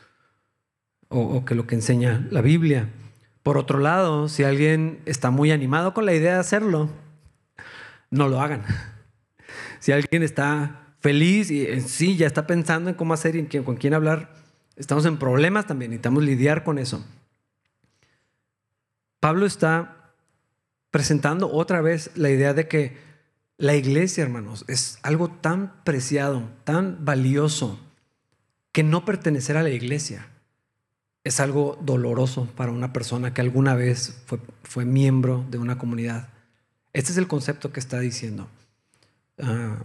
[1.10, 2.90] O, que lo que enseña la Biblia.
[3.44, 6.90] Por otro lado, si alguien está muy animado con la idea de hacerlo,
[8.10, 8.64] no lo hagan.
[9.80, 13.76] Si alguien está feliz y en sí ya está pensando en cómo hacer y con
[13.76, 14.34] quién hablar,
[14.76, 17.06] estamos en problemas también, necesitamos lidiar con eso.
[19.20, 20.14] Pablo está
[20.92, 22.98] presentando otra vez la idea de que
[23.58, 27.80] la iglesia, hermanos, es algo tan preciado, tan valioso,
[28.72, 30.28] que no pertenecer a la iglesia
[31.24, 36.30] es algo doloroso para una persona que alguna vez fue, fue miembro de una comunidad.
[36.98, 38.48] Este es el concepto que está diciendo.
[39.38, 39.84] Ah,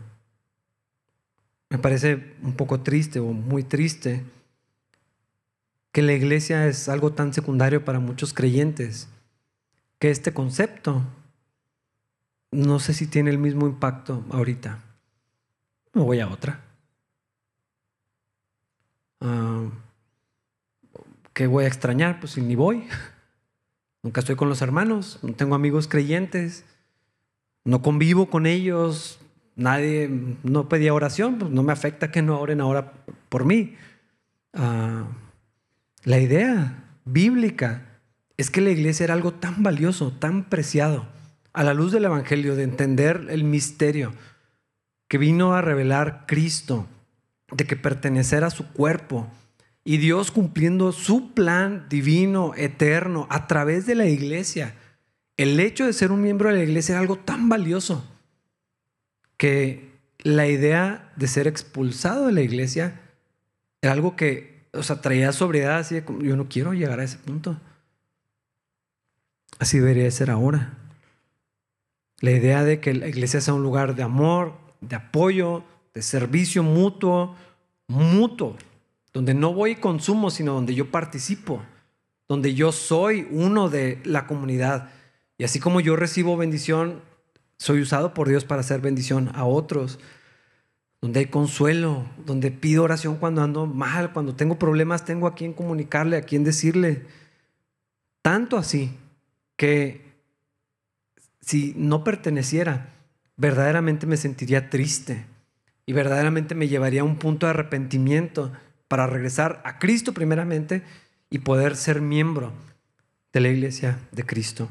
[1.69, 4.25] me parece un poco triste o muy triste
[5.93, 9.09] que la iglesia es algo tan secundario para muchos creyentes
[9.99, 11.03] que este concepto
[12.51, 14.83] no sé si tiene el mismo impacto ahorita.
[15.93, 16.65] Me voy a otra.
[19.21, 19.69] Ah,
[21.35, 22.21] ¿Qué voy a extrañar?
[22.21, 22.89] Pues ni voy.
[24.03, 26.65] Nunca estoy con los hermanos, no tengo amigos creyentes,
[27.65, 29.21] no convivo con ellos,
[29.57, 30.11] nadie,
[30.43, 32.93] no pedía oración, pues no me afecta que no oren ahora
[33.29, 33.77] por mí.
[34.53, 35.05] Ah,
[36.05, 38.01] la idea bíblica
[38.37, 41.07] es que la iglesia era algo tan valioso, tan preciado,
[41.53, 44.13] a la luz del Evangelio, de entender el misterio
[45.09, 46.87] que vino a revelar Cristo,
[47.51, 49.29] de que pertenecer a su cuerpo
[49.85, 54.75] y Dios cumpliendo su plan divino, eterno, a través de la iglesia.
[55.43, 58.05] El hecho de ser un miembro de la iglesia era algo tan valioso
[59.37, 59.91] que
[60.21, 63.01] la idea de ser expulsado de la iglesia
[63.81, 67.19] era algo que, o sea, traía sobriedad así de, yo no quiero llegar a ese
[67.19, 67.61] punto.
[69.59, 70.79] Así debería ser ahora.
[72.21, 76.63] La idea de que la iglesia sea un lugar de amor, de apoyo, de servicio
[76.63, 77.35] mutuo,
[77.89, 78.57] mutuo,
[79.13, 81.65] donde no voy y consumo, sino donde yo participo,
[82.29, 85.02] donde yo soy uno de la comunidad.
[85.39, 87.03] Y así como yo recibo bendición,
[87.59, 89.99] soy usado por Dios para hacer bendición a otros.
[91.01, 95.53] Donde hay consuelo, donde pido oración cuando ando mal, cuando tengo problemas, tengo a quien
[95.53, 97.07] comunicarle, a quien decirle.
[98.23, 98.97] Tanto así
[99.57, 100.13] que
[101.41, 102.95] si no perteneciera,
[103.37, 105.27] verdaderamente me sentiría triste
[105.87, 108.53] y verdaderamente me llevaría a un punto de arrepentimiento
[108.87, 110.83] para regresar a Cristo primeramente
[111.31, 112.53] y poder ser miembro
[113.33, 114.69] de la iglesia de Cristo.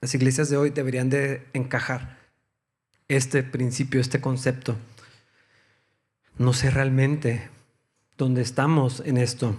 [0.00, 2.18] Las iglesias de hoy deberían de encajar
[3.08, 4.76] este principio, este concepto.
[6.36, 7.48] No sé realmente
[8.16, 9.56] dónde estamos en esto.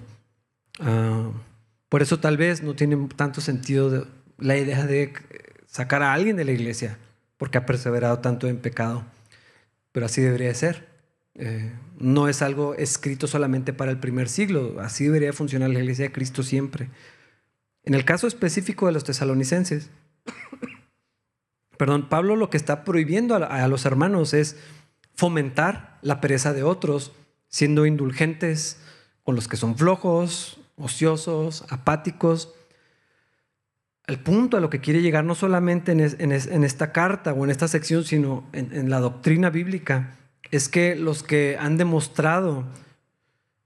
[0.79, 1.29] Ah,
[1.89, 5.13] por eso tal vez no tiene tanto sentido la idea de
[5.67, 6.97] sacar a alguien de la iglesia
[7.37, 9.03] porque ha perseverado tanto en pecado.
[9.91, 10.87] Pero así debería ser.
[11.35, 14.79] Eh, no es algo escrito solamente para el primer siglo.
[14.79, 16.89] Así debería funcionar la iglesia de Cristo siempre.
[17.83, 19.89] En el caso específico de los tesalonicenses,
[21.80, 24.57] perdón, Pablo lo que está prohibiendo a, los hermanos es
[25.15, 27.13] fomentar la pereza de otros,
[27.47, 28.82] siendo indulgentes
[29.23, 32.53] con los que son flojos, ociosos, apáticos.
[34.07, 36.32] El punto a lo que quiere llegar no solamente en,
[36.65, 40.17] esta carta o en esta sección, sino en la doctrina bíblica,
[40.51, 42.65] es que los que han demostrado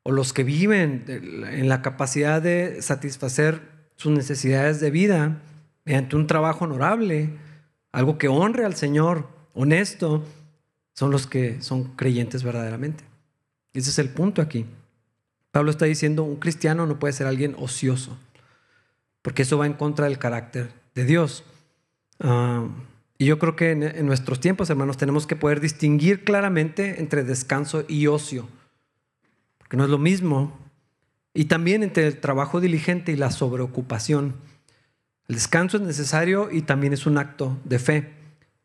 [0.03, 3.61] o los que viven en la capacidad de satisfacer
[3.95, 5.41] sus necesidades de vida,
[5.83, 7.41] mediante un trabajo honorable,
[7.93, 10.23] algo que honre al Señor, honesto,
[10.93, 13.03] son los que son creyentes verdaderamente.
[13.71, 14.65] Ese es el punto aquí.
[15.51, 18.17] Pablo está diciendo, un cristiano no puede ser alguien ocioso,
[19.21, 21.43] porque eso va en contra del carácter de Dios.
[22.19, 22.67] Ah,
[23.19, 27.23] y yo creo que en, en, nuestros tiempos, hermanos, tenemos que poder distinguir claramente entre
[27.23, 28.49] descanso y ocio,
[29.59, 30.57] porque no es lo mismo,
[31.35, 34.33] y también entre el trabajo diligente y la sobreocupación.
[35.27, 38.13] El descanso es necesario y también es un acto de fe.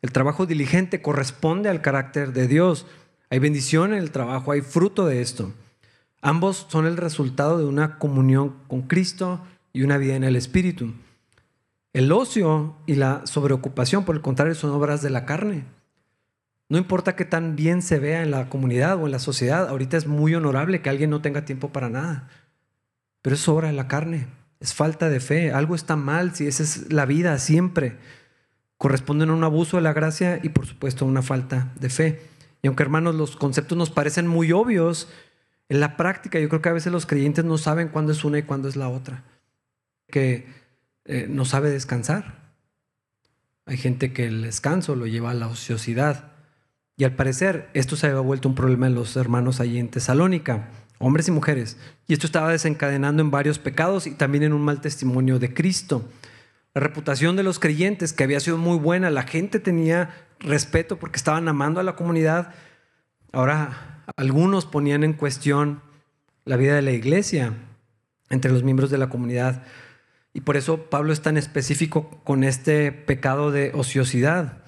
[0.02, 2.86] El trabajo diligente corresponde al carácter de Dios.
[3.30, 5.52] Hay bendición en el trabajo, hay fruto de esto.
[6.20, 9.40] Ambos son el resultado de una comunión con Cristo
[9.72, 10.94] y una vida en el Espíritu.
[11.92, 15.64] El ocio y la sobreocupación, por el contrario, son obras de la carne.
[16.68, 19.96] No importa qué tan bien se vea en la comunidad o en la sociedad, ahorita
[19.96, 22.28] es muy honorable que alguien no tenga tiempo para nada,
[23.22, 24.26] pero es obra de la carne
[24.60, 27.96] es falta de fe, algo está mal si esa es la vida siempre.
[28.76, 32.22] Corresponden a un abuso de la gracia y por supuesto a una falta de fe.
[32.62, 35.08] Y aunque hermanos los conceptos nos parecen muy obvios,
[35.68, 38.38] en la práctica yo creo que a veces los creyentes no saben cuándo es una
[38.38, 39.24] y cuándo es la otra.
[40.08, 40.46] Que
[41.04, 42.52] eh, no sabe descansar.
[43.66, 46.32] Hay gente que el descanso lo lleva a la ociosidad.
[46.96, 50.68] Y al parecer esto se había vuelto un problema en los hermanos allí en Tesalónica
[50.98, 51.76] hombres y mujeres.
[52.06, 56.08] Y esto estaba desencadenando en varios pecados y también en un mal testimonio de Cristo.
[56.74, 61.16] La reputación de los creyentes, que había sido muy buena, la gente tenía respeto porque
[61.16, 62.54] estaban amando a la comunidad.
[63.32, 65.82] Ahora, algunos ponían en cuestión
[66.44, 67.54] la vida de la iglesia
[68.30, 69.64] entre los miembros de la comunidad.
[70.32, 74.62] Y por eso Pablo es tan específico con este pecado de ociosidad.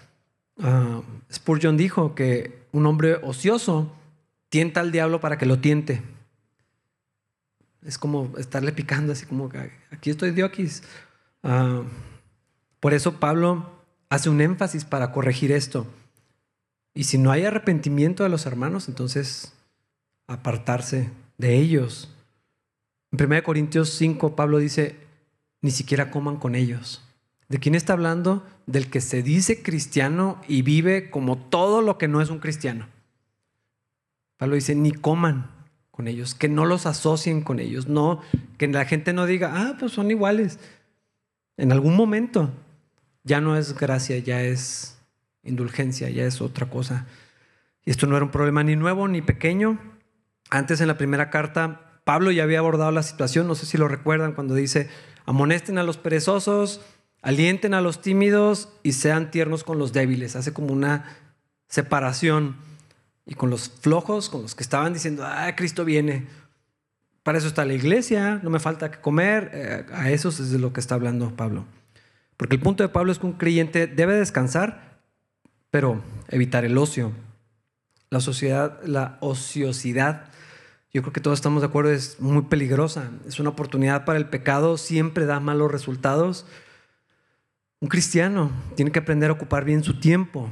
[0.57, 1.03] Uh,
[1.33, 3.95] Spurgeon dijo que un hombre ocioso
[4.49, 6.03] tienta al diablo para que lo tiente.
[7.83, 9.51] Es como estarle picando así como,
[9.91, 10.83] aquí estoy Diokis.
[11.43, 11.83] Ah,
[12.79, 13.71] por eso Pablo
[14.09, 15.87] hace un énfasis para corregir esto.
[16.95, 19.53] Y si no hay arrepentimiento de los hermanos, entonces
[20.27, 22.15] apartarse de ellos.
[23.13, 24.97] En 1 Corintios 5, Pablo dice,
[25.63, 27.03] ni siquiera coman con ellos.
[27.49, 28.47] ¿De quién está hablando?
[28.67, 32.87] Del que se dice cristiano y vive como todo lo que no es un cristiano.
[34.37, 35.51] Pablo dice, ni coman
[36.09, 38.21] ellos, que no los asocien con ellos, no,
[38.59, 40.59] que la gente no diga, ah, pues son iguales.
[41.57, 42.51] En algún momento
[43.25, 44.99] ya no es gracia, ya es
[45.43, 47.07] indulgencia, ya es otra cosa.
[47.85, 49.79] Y esto no era un problema ni nuevo ni pequeño.
[50.51, 53.89] Antes en la primera carta, Pablo ya había abordado la situación, no sé si lo
[53.89, 54.89] recuerdan, cuando dice,
[55.27, 56.81] amonesten a los perezosos,
[57.23, 60.37] alienten a los tímidos y sean tiernos con los débiles.
[60.37, 61.17] Hace como una
[61.69, 62.57] separación
[63.27, 66.27] y con los flojos, con los que estaban diciendo, ah, Cristo viene.
[67.23, 69.51] Para eso está la iglesia, no me falta que comer.
[69.53, 71.65] Eh, a eso es de lo que está hablando Pablo.
[72.37, 74.99] Porque el punto de Pablo es que un creyente debe descansar,
[75.71, 77.13] pero evitar el ocio.
[78.09, 80.31] La sociedad, la ociosidad,
[80.93, 83.11] yo creo que todos estamos de acuerdo, es muy peligrosa.
[83.27, 86.47] Es una oportunidad para el pecado, siempre da malos resultados.
[87.79, 90.49] Un cristiano tiene que aprender a ocupar bien su tiempo,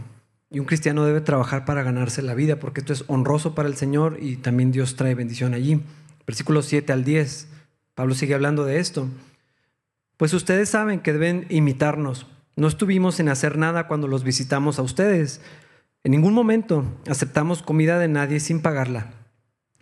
[0.51, 3.77] y un cristiano debe trabajar para ganarse la vida, porque esto es honroso para el
[3.77, 5.83] Señor y también Dios trae bendición allí.
[6.27, 7.49] Versículos 7 al 10,
[7.95, 9.09] Pablo sigue hablando de esto.
[10.17, 12.27] Pues ustedes saben que deben imitarnos.
[12.57, 15.41] No estuvimos en hacer nada cuando los visitamos a ustedes.
[16.03, 19.13] En ningún momento aceptamos comida de nadie sin pagarla.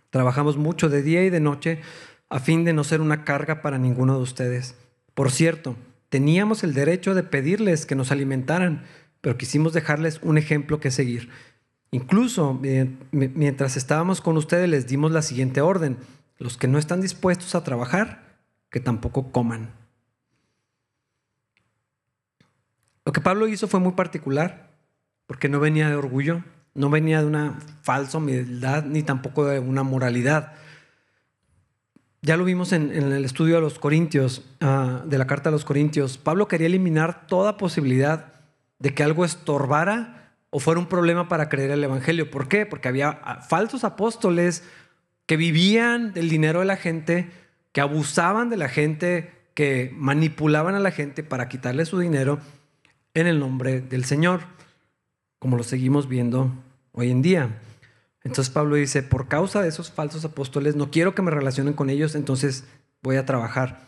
[0.09, 1.81] Trabajamos mucho de día y de noche
[2.29, 4.75] a fin de no ser una carga para ninguno de ustedes.
[5.13, 5.75] Por cierto,
[6.09, 8.83] Teníamos el derecho de pedirles que nos alimentaran,
[9.27, 11.29] pero quisimos dejarles un ejemplo que seguir.
[11.91, 12.57] Incluso
[13.11, 15.97] mientras estábamos con ustedes les dimos la siguiente orden.
[16.37, 18.37] Los que no están dispuestos a trabajar,
[18.69, 19.73] que tampoco coman.
[23.05, 24.69] Lo que Pablo hizo fue muy particular,
[25.25, 26.41] porque no venía de orgullo,
[26.73, 30.53] no venía de una falsa humildad, ni tampoco de una moralidad.
[32.21, 35.65] Ya lo vimos en, el estudio de los Corintios, ah, de la carta a los
[35.65, 36.17] Corintios.
[36.17, 38.36] Pablo quería eliminar toda posibilidad
[38.79, 42.31] de que algo estorbara o fuera un problema para creer el Evangelio.
[42.31, 42.65] ¿Por qué?
[42.65, 44.63] Porque había ah, falsos apóstoles
[45.25, 47.29] que vivían del dinero de la gente,
[47.73, 52.39] que abusaban de la gente, que manipulaban a la gente para quitarle su dinero
[53.13, 54.41] en el nombre del Señor,
[55.39, 56.53] como lo seguimos viendo
[56.91, 57.59] hoy en día.
[58.23, 61.89] Entonces Pablo dice, por causa de esos falsos apóstoles, no quiero que me relacionen con
[61.89, 62.65] ellos, entonces
[63.01, 63.87] voy a trabajar.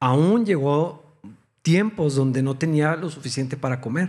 [0.00, 1.07] Aún llegó
[1.68, 4.08] tiempos donde no tenía lo suficiente para comer.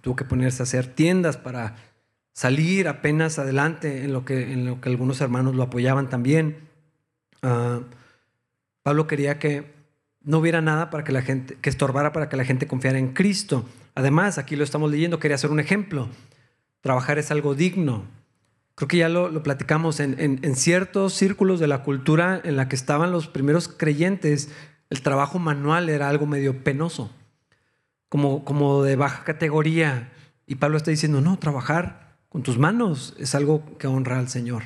[0.00, 1.76] Tuvo que ponerse a hacer tiendas para
[2.32, 6.56] salir apenas adelante en lo que, en lo que algunos hermanos lo apoyaban también.
[7.42, 7.80] Ah,
[8.82, 9.74] Pablo quería que
[10.22, 13.12] no hubiera nada para que la gente, que estorbara para que la gente confiara en
[13.12, 13.66] Cristo.
[13.94, 16.08] Además, aquí lo estamos leyendo, quería hacer un ejemplo.
[16.80, 18.04] Trabajar es algo digno.
[18.74, 23.12] Creo que ya lo, platicamos en, ciertos círculos de la cultura en la que estaban
[23.12, 24.48] los primeros creyentes,
[24.90, 27.10] el trabajo manual era algo medio penoso,
[28.08, 30.12] como, como de baja categoría.
[30.46, 34.64] Y Pablo está diciendo, no, trabajar con tus manos es algo que honra al Señor.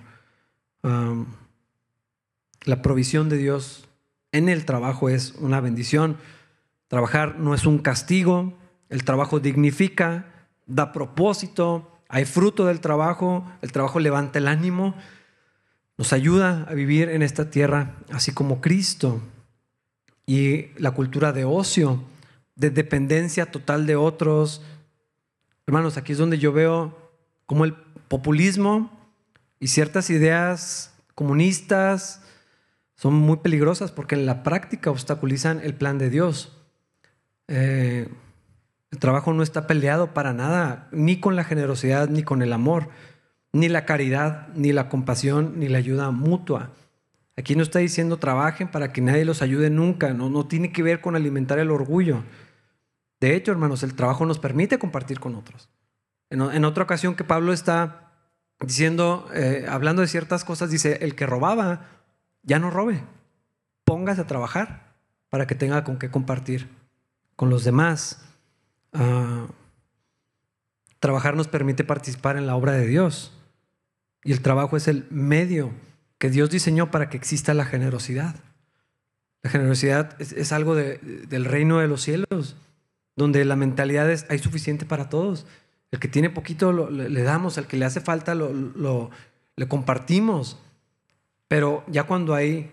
[0.82, 3.88] la provisión de Dios
[4.32, 6.16] en el trabajo es una bendición.
[6.88, 8.54] Trabajar no es un castigo,
[8.88, 10.26] el trabajo dignifica,
[10.66, 14.94] da propósito, hay fruto del trabajo, el trabajo levanta el ánimo,
[15.96, 19.20] nos ayuda a vivir en esta tierra así como Cristo.
[20.26, 22.02] Y la cultura de ocio,
[22.56, 24.62] de dependencia total de otros.
[25.66, 26.96] Hermanos, aquí es donde yo veo
[27.46, 27.74] como el
[28.08, 28.90] populismo
[29.60, 32.22] y ciertas ideas comunistas
[32.96, 36.56] son muy peligrosas porque en la práctica obstaculizan el plan de Dios.
[37.48, 38.08] Eh,
[38.90, 42.88] el trabajo no está peleado para nada, ni con la generosidad, ni con el amor,
[43.52, 46.70] ni la caridad, ni la compasión, ni la ayuda mutua.
[47.36, 50.82] Aquí no está diciendo trabajen para que nadie los ayude nunca, no, no tiene que
[50.82, 52.22] ver con alimentar el orgullo.
[53.20, 55.68] De hecho, hermanos, el trabajo nos permite compartir con otros.
[56.30, 58.12] En, otra ocasión que Pablo está
[58.60, 61.86] diciendo, eh, hablando de ciertas cosas, dice, el que robaba,
[62.42, 63.02] ya no robe,
[63.84, 64.94] póngase a trabajar
[65.28, 66.68] para que tenga con qué compartir
[67.36, 68.24] con los demás.
[68.92, 69.46] Ah,
[70.98, 73.32] trabajar nos permite participar en la obra de Dios.
[74.22, 75.72] Y el trabajo es el medio
[76.18, 78.36] que Dios diseñó para que exista la generosidad.
[79.42, 82.56] La generosidad es, algo del reino de los cielos,
[83.14, 85.46] donde la mentalidad es hay suficiente para todos.
[85.90, 89.10] El que tiene poquito le, damos, al que le hace falta lo,
[89.56, 90.58] le compartimos.
[91.46, 92.72] Pero ya cuando hay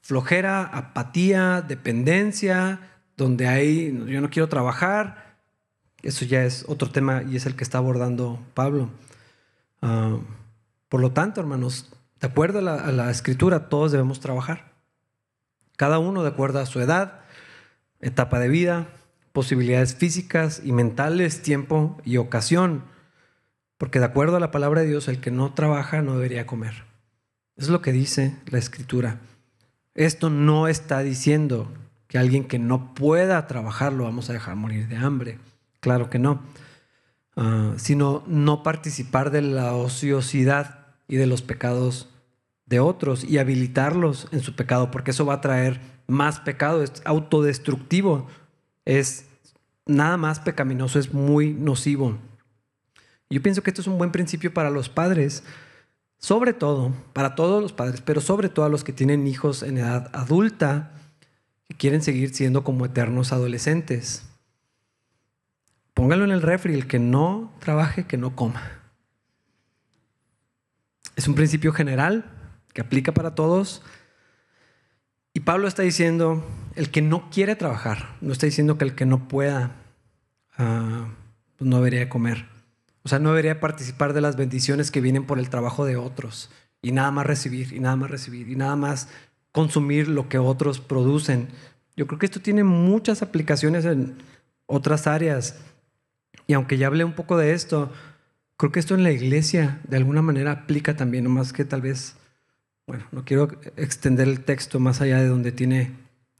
[0.00, 2.80] flojera, apatía, dependencia,
[3.16, 5.36] donde hay yo no quiero trabajar,
[6.02, 8.88] eso ya es otro tema y es el que está abordando Pablo.
[9.82, 10.16] Ah,
[10.88, 11.90] por lo tanto, hermanos,
[12.20, 14.72] de acuerdo a la, escritura, todos debemos trabajar.
[15.76, 17.20] Cada uno de acuerdo a su edad,
[18.00, 18.88] etapa de vida,
[19.32, 22.82] posibilidades físicas y mentales, tiempo y ocasión.
[23.76, 26.84] Porque de acuerdo a la palabra de Dios, el que no trabaja no debería comer.
[27.56, 29.20] Es lo que dice la escritura.
[29.94, 31.70] Esto no está diciendo
[32.08, 35.38] que alguien que no pueda trabajar lo vamos a dejar morir de hambre.
[35.80, 36.42] Claro que no.
[37.36, 42.08] Ah, sino no participar de la ociosidad y de los pecados
[42.66, 46.92] de otros y habilitarlos en su pecado, porque eso va a traer más pecado, es
[47.04, 48.26] autodestructivo,
[48.84, 49.26] es
[49.86, 52.18] nada más pecaminoso, es muy nocivo.
[53.30, 55.42] Yo pienso que esto es un buen principio para los padres,
[56.18, 59.78] sobre todo, para todos los padres, pero sobre todo a los que tienen hijos en
[59.78, 60.92] edad adulta,
[61.68, 64.24] que quieren seguir siendo como eternos adolescentes.
[65.94, 68.77] Póngalo en el refri, el que no trabaje, que no coma.
[71.18, 72.30] Es un principio general
[72.72, 73.82] que aplica para todos.
[75.34, 76.46] Y Pablo está diciendo,
[76.76, 79.72] el que no quiere trabajar, no está diciendo que el que no pueda,
[80.56, 81.08] ah,
[81.56, 82.46] pues no debería comer.
[83.02, 86.50] O sea, no debería participar de las bendiciones que vienen por el trabajo de otros.
[86.82, 89.08] Y nada más recibir, y nada más recibir, y nada más
[89.50, 91.48] consumir lo que otros producen.
[91.96, 94.18] Yo creo que esto tiene muchas aplicaciones en
[94.66, 95.58] otras áreas.
[96.46, 97.90] Y aunque ya hablé un poco de esto,
[98.58, 102.16] creo que esto en la iglesia de alguna manera aplica también, nomás que tal vez,
[102.86, 105.92] bueno, no quiero extender el texto más allá de donde tiene,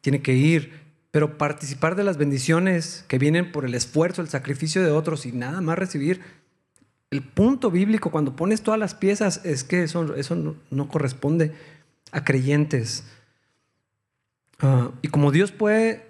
[0.02, 0.72] tiene que ir,
[1.12, 5.32] pero participar de las bendiciones que vienen por el esfuerzo, el sacrificio de otros y
[5.32, 6.20] nada más recibir.
[7.10, 11.54] El punto bíblico cuando pones todas las piezas es que eso, eso no, corresponde
[12.10, 13.04] a creyentes.
[14.58, 16.04] Ah, y como Dios puede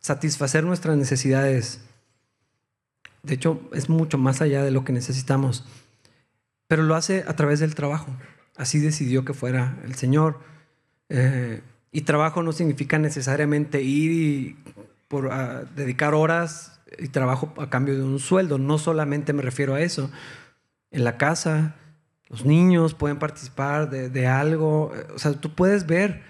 [0.00, 1.80] satisfacer nuestras necesidades,
[3.26, 5.64] de hecho es mucho más allá de lo que necesitamos,
[6.68, 8.08] pero lo hace a través del trabajo.
[8.56, 10.40] Así decidió que fuera el Señor.
[11.08, 11.60] Eh,
[11.92, 14.56] y trabajo no significa necesariamente ir y
[15.08, 15.30] por,
[15.74, 18.58] dedicar horas y trabajo a cambio de un sueldo.
[18.58, 20.10] No solamente me refiero a eso.
[20.90, 21.76] En la casa,
[22.28, 24.92] los niños pueden participar de, algo.
[25.14, 26.22] O sea, tú puedes ver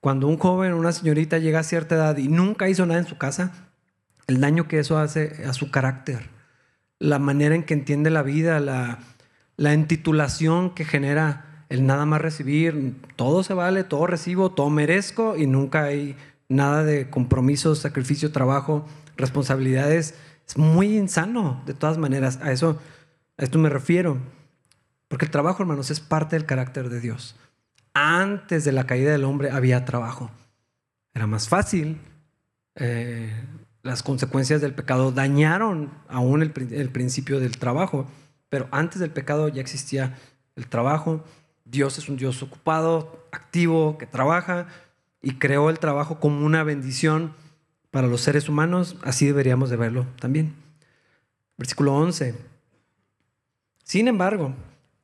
[0.00, 3.06] cuando un joven o una señorita llega a cierta edad y nunca hizo nada en
[3.06, 3.70] su casa,
[4.26, 6.28] el daño que eso hace a su carácter,
[6.98, 8.98] la manera en que entiende la vida, la,
[9.56, 15.36] la intitulación que genera el nada más recibir, todo se vale, todo recibo, todo merezco
[15.36, 16.16] y nunca hay
[16.48, 18.86] nada de compromiso, sacrificio, trabajo,
[19.16, 20.14] responsabilidades.
[20.46, 22.38] Es muy insano, de todas maneras.
[22.42, 22.78] A eso,
[23.38, 24.18] a esto me refiero.
[25.08, 27.36] Porque el trabajo, hermanos, es parte del carácter de Dios.
[27.94, 30.30] Antes de la caída del hombre había trabajo.
[31.14, 32.00] Era más fácil.
[32.76, 33.32] Eh,
[33.84, 38.06] las consecuencias del pecado dañaron aún el principio del trabajo.
[38.48, 40.18] Pero antes del pecado ya existía
[40.56, 41.22] el trabajo
[41.64, 44.68] Dios es un Dios ocupado, activo, que trabaja
[45.22, 47.32] y creó el trabajo como una bendición
[47.90, 50.54] para los seres humanos, así deberíamos de verlo también.
[51.56, 52.34] Versículo 11.
[53.82, 54.54] Sin embargo,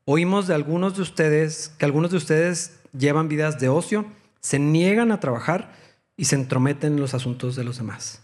[0.05, 4.05] oímos de algunos de ustedes que algunos de ustedes llevan vidas de ocio,
[4.41, 5.73] se niegan a trabajar
[6.17, 8.21] y se entrometen en los asuntos de los demás.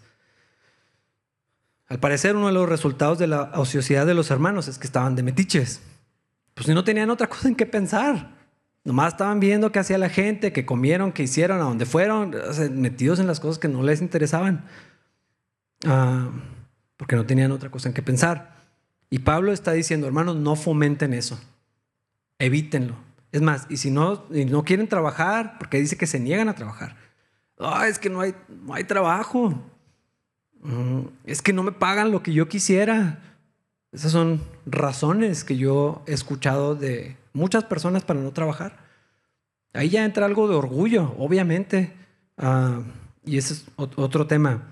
[1.89, 5.15] Al parecer, uno de los resultados de la ociosidad de los hermanos es que estaban
[5.15, 5.81] de metiches.
[6.55, 8.35] Pues no tenían otra cosa en qué pensar.
[8.83, 12.35] Nomás estaban viendo qué hacía la gente, qué comieron, qué hicieron, a dónde fueron,
[12.73, 14.65] metidos en las cosas que no les interesaban.
[15.85, 16.31] Ah,
[16.97, 18.57] porque no tenían otra cosa en qué pensar.
[19.11, 21.39] Y Pablo está diciendo, hermanos, no fomenten eso.
[22.39, 22.97] Evítenlo.
[23.33, 26.97] Es más, y si no, no quieren trabajar, porque dice que se niegan a trabajar.
[27.89, 29.63] es que no hay, no hay trabajo.
[31.25, 33.21] Es que no me pagan lo que yo quisiera.
[33.93, 38.85] Esas son razones que yo he escuchado de muchas personas para no trabajar.
[39.73, 41.93] Ahí ya entra algo de orgullo, obviamente.
[42.37, 42.81] Ah,
[43.25, 44.63] y ese es otro tema.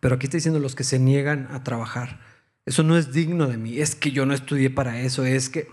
[0.00, 2.20] Pero aquí está diciendo los que se niegan a trabajar.
[2.64, 3.78] Eso no es digno de mí.
[3.78, 5.24] Es que yo no estudié para eso.
[5.24, 5.68] Es que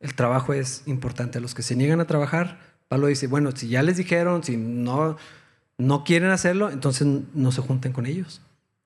[0.00, 1.40] el trabajo es importante.
[1.40, 5.16] Los que se niegan a trabajar, Pablo dice, bueno, si ya les dijeron, si no,
[5.78, 8.42] no quieren hacerlo, entonces no se junten con ellos.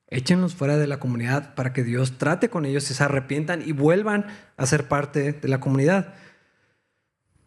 [0.09, 4.26] Échenlos fuera de la comunidad para que Dios trate con ellos, se arrepientan y vuelvan
[4.57, 6.14] a ser parte de la comunidad.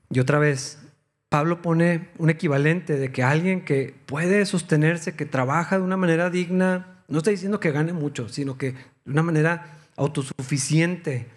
[0.09, 0.79] Y otra vez,
[1.27, 6.29] Pablo pone un equivalente de que alguien que puede sostenerse, que trabaja de una manera
[6.29, 11.27] digna, no está diciendo que gane mucho, sino que de una manera autosuficiente,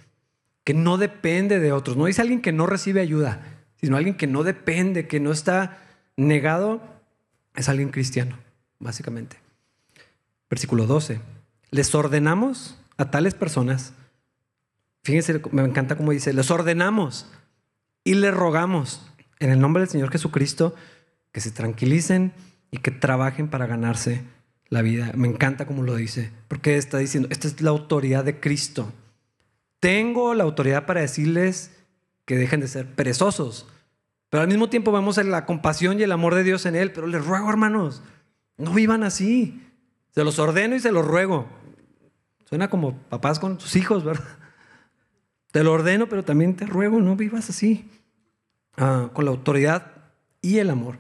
[0.65, 1.97] que no depende de otros.
[1.97, 3.41] No dice alguien que no recibe ayuda,
[3.81, 5.79] sino alguien que no depende, que no está
[6.17, 6.96] negado,
[7.57, 8.39] es alguien cristiano,
[8.79, 9.39] básicamente.
[10.49, 11.21] Versículo 12.
[11.71, 13.93] Les ordenamos a tales personas,
[15.03, 17.27] fíjense, me encanta cómo dice, les ordenamos
[18.05, 20.75] y les rogamos en el nombre del Señor Jesucristo
[21.33, 22.33] que se tranquilicen
[22.71, 24.23] y que trabajen para ganarse
[24.69, 25.13] la vida.
[25.15, 28.93] Me encanta cómo lo dice, porque está diciendo, esta es la autoridad de Cristo.
[29.81, 31.73] Tengo la autoridad para decirles
[32.25, 33.67] que dejen de ser perezosos,
[34.31, 37.07] pero al mismo tiempo vemos la compasión y el amor de Dios en Él, pero
[37.07, 38.03] les ruego, hermanos,
[38.57, 39.63] no vivan así.
[40.11, 41.47] Se los ordeno y se los ruego.
[42.47, 44.25] Suena como papás con sus hijos, ¿verdad?
[45.53, 47.91] Te lo ordeno, pero también te ruego, no vivas así.
[48.77, 49.93] Ah, con la autoridad
[50.43, 50.99] y el amor.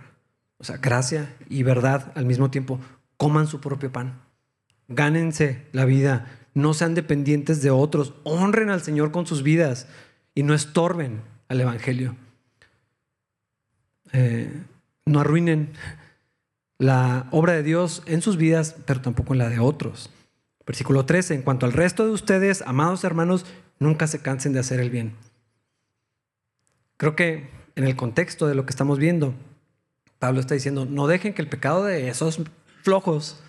[0.59, 2.81] O sea, gracia y verdad al mismo tiempo.
[3.17, 4.21] Coman su propio pan.
[4.89, 6.27] Gánense la vida.
[6.55, 8.15] No sean dependientes de otros.
[8.25, 9.89] Honren al Señor con sus vidas
[10.35, 12.17] y no estorben al Evangelio.
[14.13, 14.53] Eh,
[15.05, 15.73] no arruinen
[16.79, 20.11] la obra de Dios en sus vidas, pero tampoco en la de otros.
[20.67, 23.47] Versículo 13, en cuanto al resto de ustedes, amados hermanos,
[23.79, 25.15] nunca se cansen de hacer el bien.
[26.97, 29.35] Creo que en el contexto de lo que estamos viendo,
[30.19, 32.41] Pablo está diciendo, no dejen que el pecado de esos
[32.83, 33.41] flojos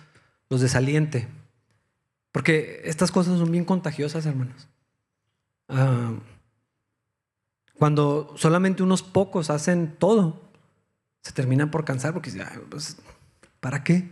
[0.48, 1.28] los desaliente,
[2.30, 4.68] porque estas cosas son bien contagiosas, hermanos.
[5.68, 6.12] Ah,
[7.78, 10.47] cuando solamente unos pocos hacen todo,
[11.22, 12.32] se terminan por cansar porque
[12.70, 12.96] pues,
[13.60, 14.10] ¿Para qué?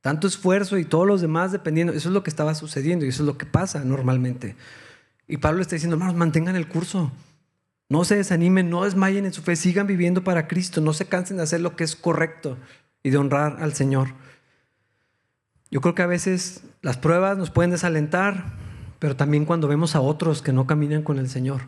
[0.00, 1.92] Tanto esfuerzo y todos los demás dependiendo.
[1.92, 4.56] Eso es lo que estaba sucediendo y eso es lo que pasa normalmente.
[5.28, 7.12] Y Pablo está diciendo, hermanos, mantengan el curso.
[7.88, 11.36] No se desanimen, no desmayen en su fe, sigan viviendo para Cristo, no se cansen
[11.36, 12.56] de hacer lo que es correcto
[13.02, 14.08] y de honrar al Señor.
[15.70, 18.54] Yo creo que a veces las pruebas nos pueden desalentar,
[18.98, 21.62] pero también cuando vemos a otros que no caminan con el Señor,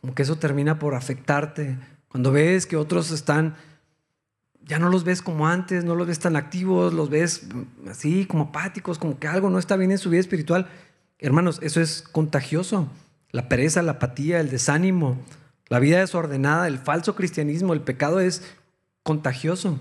[0.00, 1.78] como que eso termina por afectarte.
[2.08, 3.56] Cuando ves que otros están,
[4.66, 7.46] ya no los ves como antes, no los ves tan activos, los ves
[7.88, 10.68] así como apáticos, como que algo no está bien en su vida espiritual.
[11.18, 12.88] Hermanos, eso es contagioso.
[13.30, 15.18] La pereza, la apatía, el desánimo,
[15.68, 18.42] la vida desordenada, el falso cristianismo, el pecado es
[19.02, 19.78] contagioso.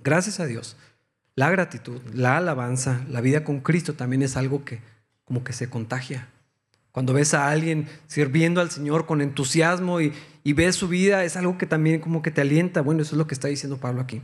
[0.00, 0.76] Gracias a Dios.
[1.34, 4.80] La gratitud, la alabanza, la vida con Cristo también es algo que
[5.24, 6.28] como que se contagia.
[6.92, 10.12] Cuando ves a alguien sirviendo al Señor con entusiasmo y,
[10.44, 12.82] ves su vida, es algo que también como que te alienta.
[12.82, 14.20] Bueno, eso es lo que está diciendo Pablo aquí.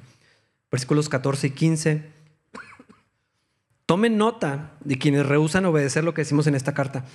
[0.70, 2.02] Versículos 14 y 15.
[3.86, 7.06] Tomen nota de quienes rehusan obedecer lo que decimos en esta carta.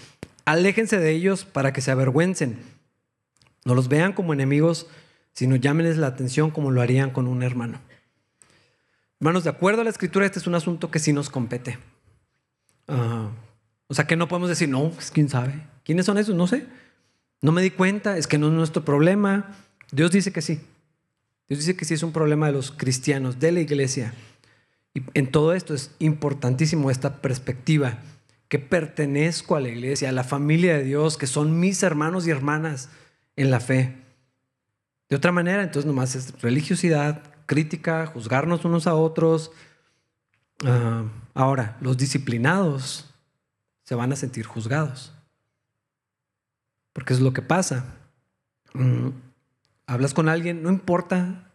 [0.43, 2.58] Aléjense de ellos para que se avergüencen.
[3.64, 4.88] No los vean como enemigos,
[5.34, 7.80] sino llámenles la atención como lo harían con un hermano.
[9.20, 11.78] Hermanos, de acuerdo a la escritura, este es un asunto que sí nos compete.
[12.88, 13.30] Ah,
[13.94, 15.54] o sea, que no podemos decir, no, pues, quién sabe.
[15.84, 16.34] ¿Quiénes son esos?
[16.34, 16.66] No sé.
[17.41, 19.56] No me di cuenta, es que no es nuestro problema.
[19.91, 20.62] Dios dice que sí.
[21.48, 24.16] Dios dice que sí es un problema de los cristianos, de la iglesia.
[24.96, 28.00] Y en todo esto es importantísimo esta perspectiva,
[28.48, 32.32] que pertenezco a la iglesia, a la familia de Dios, que son mis hermanos y
[32.32, 32.89] hermanas
[33.36, 33.94] en la fe.
[35.08, 39.52] De otra manera, entonces nomás es religiosidad, crítica, juzgarnos unos a otros.
[40.66, 41.04] Ah,
[41.36, 43.12] ahora, los disciplinados
[43.84, 45.14] se van a sentir juzgados.
[46.94, 47.98] Porque es lo que pasa.
[48.74, 49.10] Mm,
[49.88, 51.52] hablas con alguien, no importa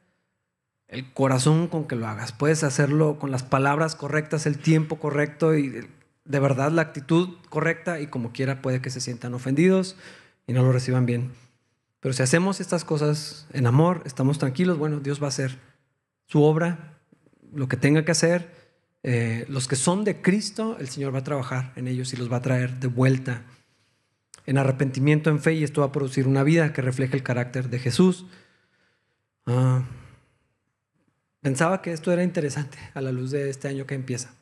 [0.89, 2.33] el corazón con que lo hagas.
[2.33, 5.89] Puedes hacerlo con las palabras correctas, el tiempo correcto y
[6.24, 9.97] de verdad la actitud correcta y como quiera puede que se sientan ofendidos
[10.47, 11.33] y no lo reciban bien.
[12.01, 15.59] Pero si hacemos estas cosas en amor, estamos tranquilos, bueno, Dios va a hacer
[16.26, 16.99] su obra,
[17.53, 18.67] lo que tenga que hacer.
[19.03, 22.30] Eh, los que son de Cristo, el Señor va a trabajar en ellos y los
[22.30, 23.42] va a traer de vuelta
[24.46, 27.68] en arrepentimiento, en fe, y esto va a producir una vida que refleje el carácter
[27.68, 28.24] de Jesús.
[29.44, 29.82] Ah,
[31.42, 34.34] pensaba que esto era interesante a la luz de este año que empieza.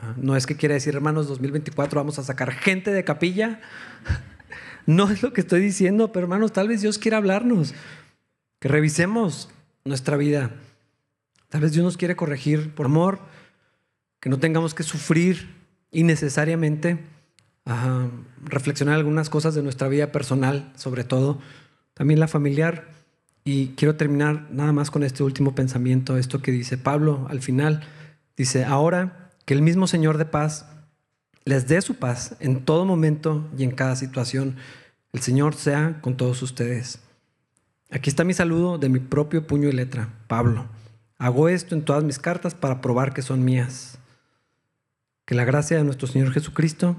[0.00, 3.60] Ah, no es que quiera decir, hermanos, 2024 vamos a sacar gente de capilla.
[4.84, 7.72] No es lo que estoy diciendo, pero hermanos, tal vez Dios quiera hablarnos.
[8.58, 9.48] Que revisemos
[9.84, 10.50] nuestra vida.
[11.52, 13.18] Tal vez Dios nos quiere corregir por amor,
[14.20, 15.54] que no tengamos que sufrir
[15.90, 17.04] innecesariamente,
[18.42, 21.40] reflexionar algunas cosas de nuestra vida personal, sobre todo,
[21.92, 22.88] también la familiar.
[23.44, 27.82] Y quiero terminar nada más con este último pensamiento, esto que dice Pablo al final.
[28.34, 30.64] Dice, ahora que el mismo Señor de paz
[31.44, 34.56] les dé su paz en todo momento y en cada situación.
[35.12, 37.00] El Señor sea con todos ustedes.
[37.90, 40.66] Aquí está mi saludo de mi propio puño y letra, Pablo.
[41.22, 43.96] Hago esto en todas mis cartas para probar que son mías.
[45.24, 46.96] Que la gracia de nuestro Señor Jesucristo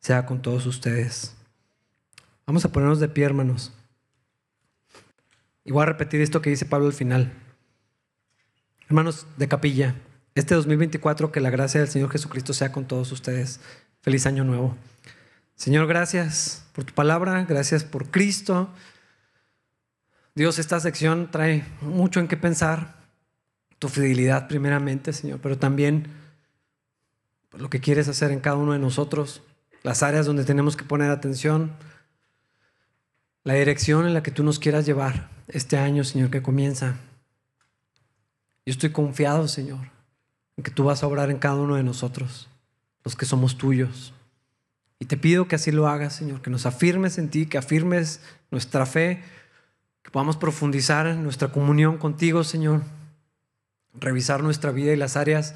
[0.00, 1.36] sea con todos ustedes.
[2.46, 3.74] Vamos a ponernos de pie, hermanos.
[5.64, 7.30] Y voy a repetir esto que dice Pablo al final.
[8.86, 9.96] Hermanos de capilla,
[10.34, 13.60] este 2024 que la gracia del Señor Jesucristo sea con todos ustedes.
[14.00, 14.78] Feliz año nuevo.
[15.56, 18.70] Señor, gracias por tu palabra, gracias por Cristo.
[20.34, 22.97] Dios, esta sección trae mucho en qué pensar.
[23.78, 26.08] Tu fidelidad primeramente, Señor, pero también
[27.56, 29.42] lo que quieres hacer en cada uno de nosotros,
[29.82, 31.72] las áreas donde tenemos que poner atención,
[33.44, 36.96] la dirección en la que tú nos quieras llevar este año, Señor, que comienza.
[38.66, 39.90] Yo estoy confiado, Señor,
[40.56, 42.48] en que tú vas a obrar en cada uno de nosotros,
[43.04, 44.12] los que somos tuyos.
[44.98, 48.20] Y te pido que así lo hagas, Señor, que nos afirmes en ti, que afirmes
[48.50, 49.22] nuestra fe
[50.02, 52.82] que podamos profundizar en nuestra comunión contigo, Señor,
[54.00, 55.54] revisar nuestra vida y las áreas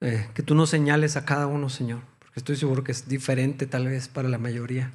[0.00, 3.66] eh, que tú nos señales a cada uno, Señor, porque estoy seguro que es diferente
[3.66, 4.92] tal vez para la mayoría.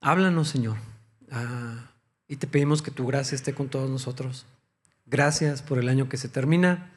[0.00, 0.76] Háblanos, Señor,
[1.30, 1.90] ah,
[2.28, 4.46] y te pedimos que tu gracia esté con todos nosotros.
[5.06, 6.90] Gracias por el año que se termina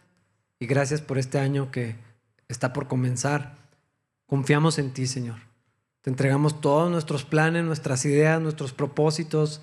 [0.60, 1.96] y gracias por este año que
[2.48, 3.58] está por comenzar.
[4.26, 5.40] Confiamos en ti, Señor.
[6.02, 9.62] Te entregamos todos nuestros planes, nuestras ideas, nuestros propósitos,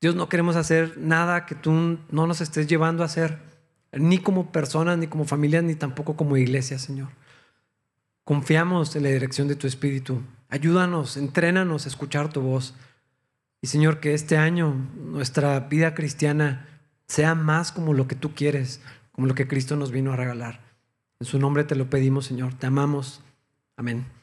[0.00, 3.38] Dios, no queremos hacer nada que tú no nos estés llevando a hacer,
[3.92, 7.08] ni como personas, ni como familias, ni tampoco como iglesia, Señor.
[8.24, 10.22] Confiamos en la dirección de tu Espíritu.
[10.48, 12.74] Ayúdanos, entrénanos a escuchar tu voz.
[13.62, 16.68] Y Señor, que este año nuestra vida cristiana
[17.06, 18.82] sea más como lo que tú quieres,
[19.12, 20.60] como lo que Cristo nos vino a regalar.
[21.20, 22.54] En su nombre te lo pedimos, Señor.
[22.54, 23.22] Te amamos.
[23.76, 24.17] Amén.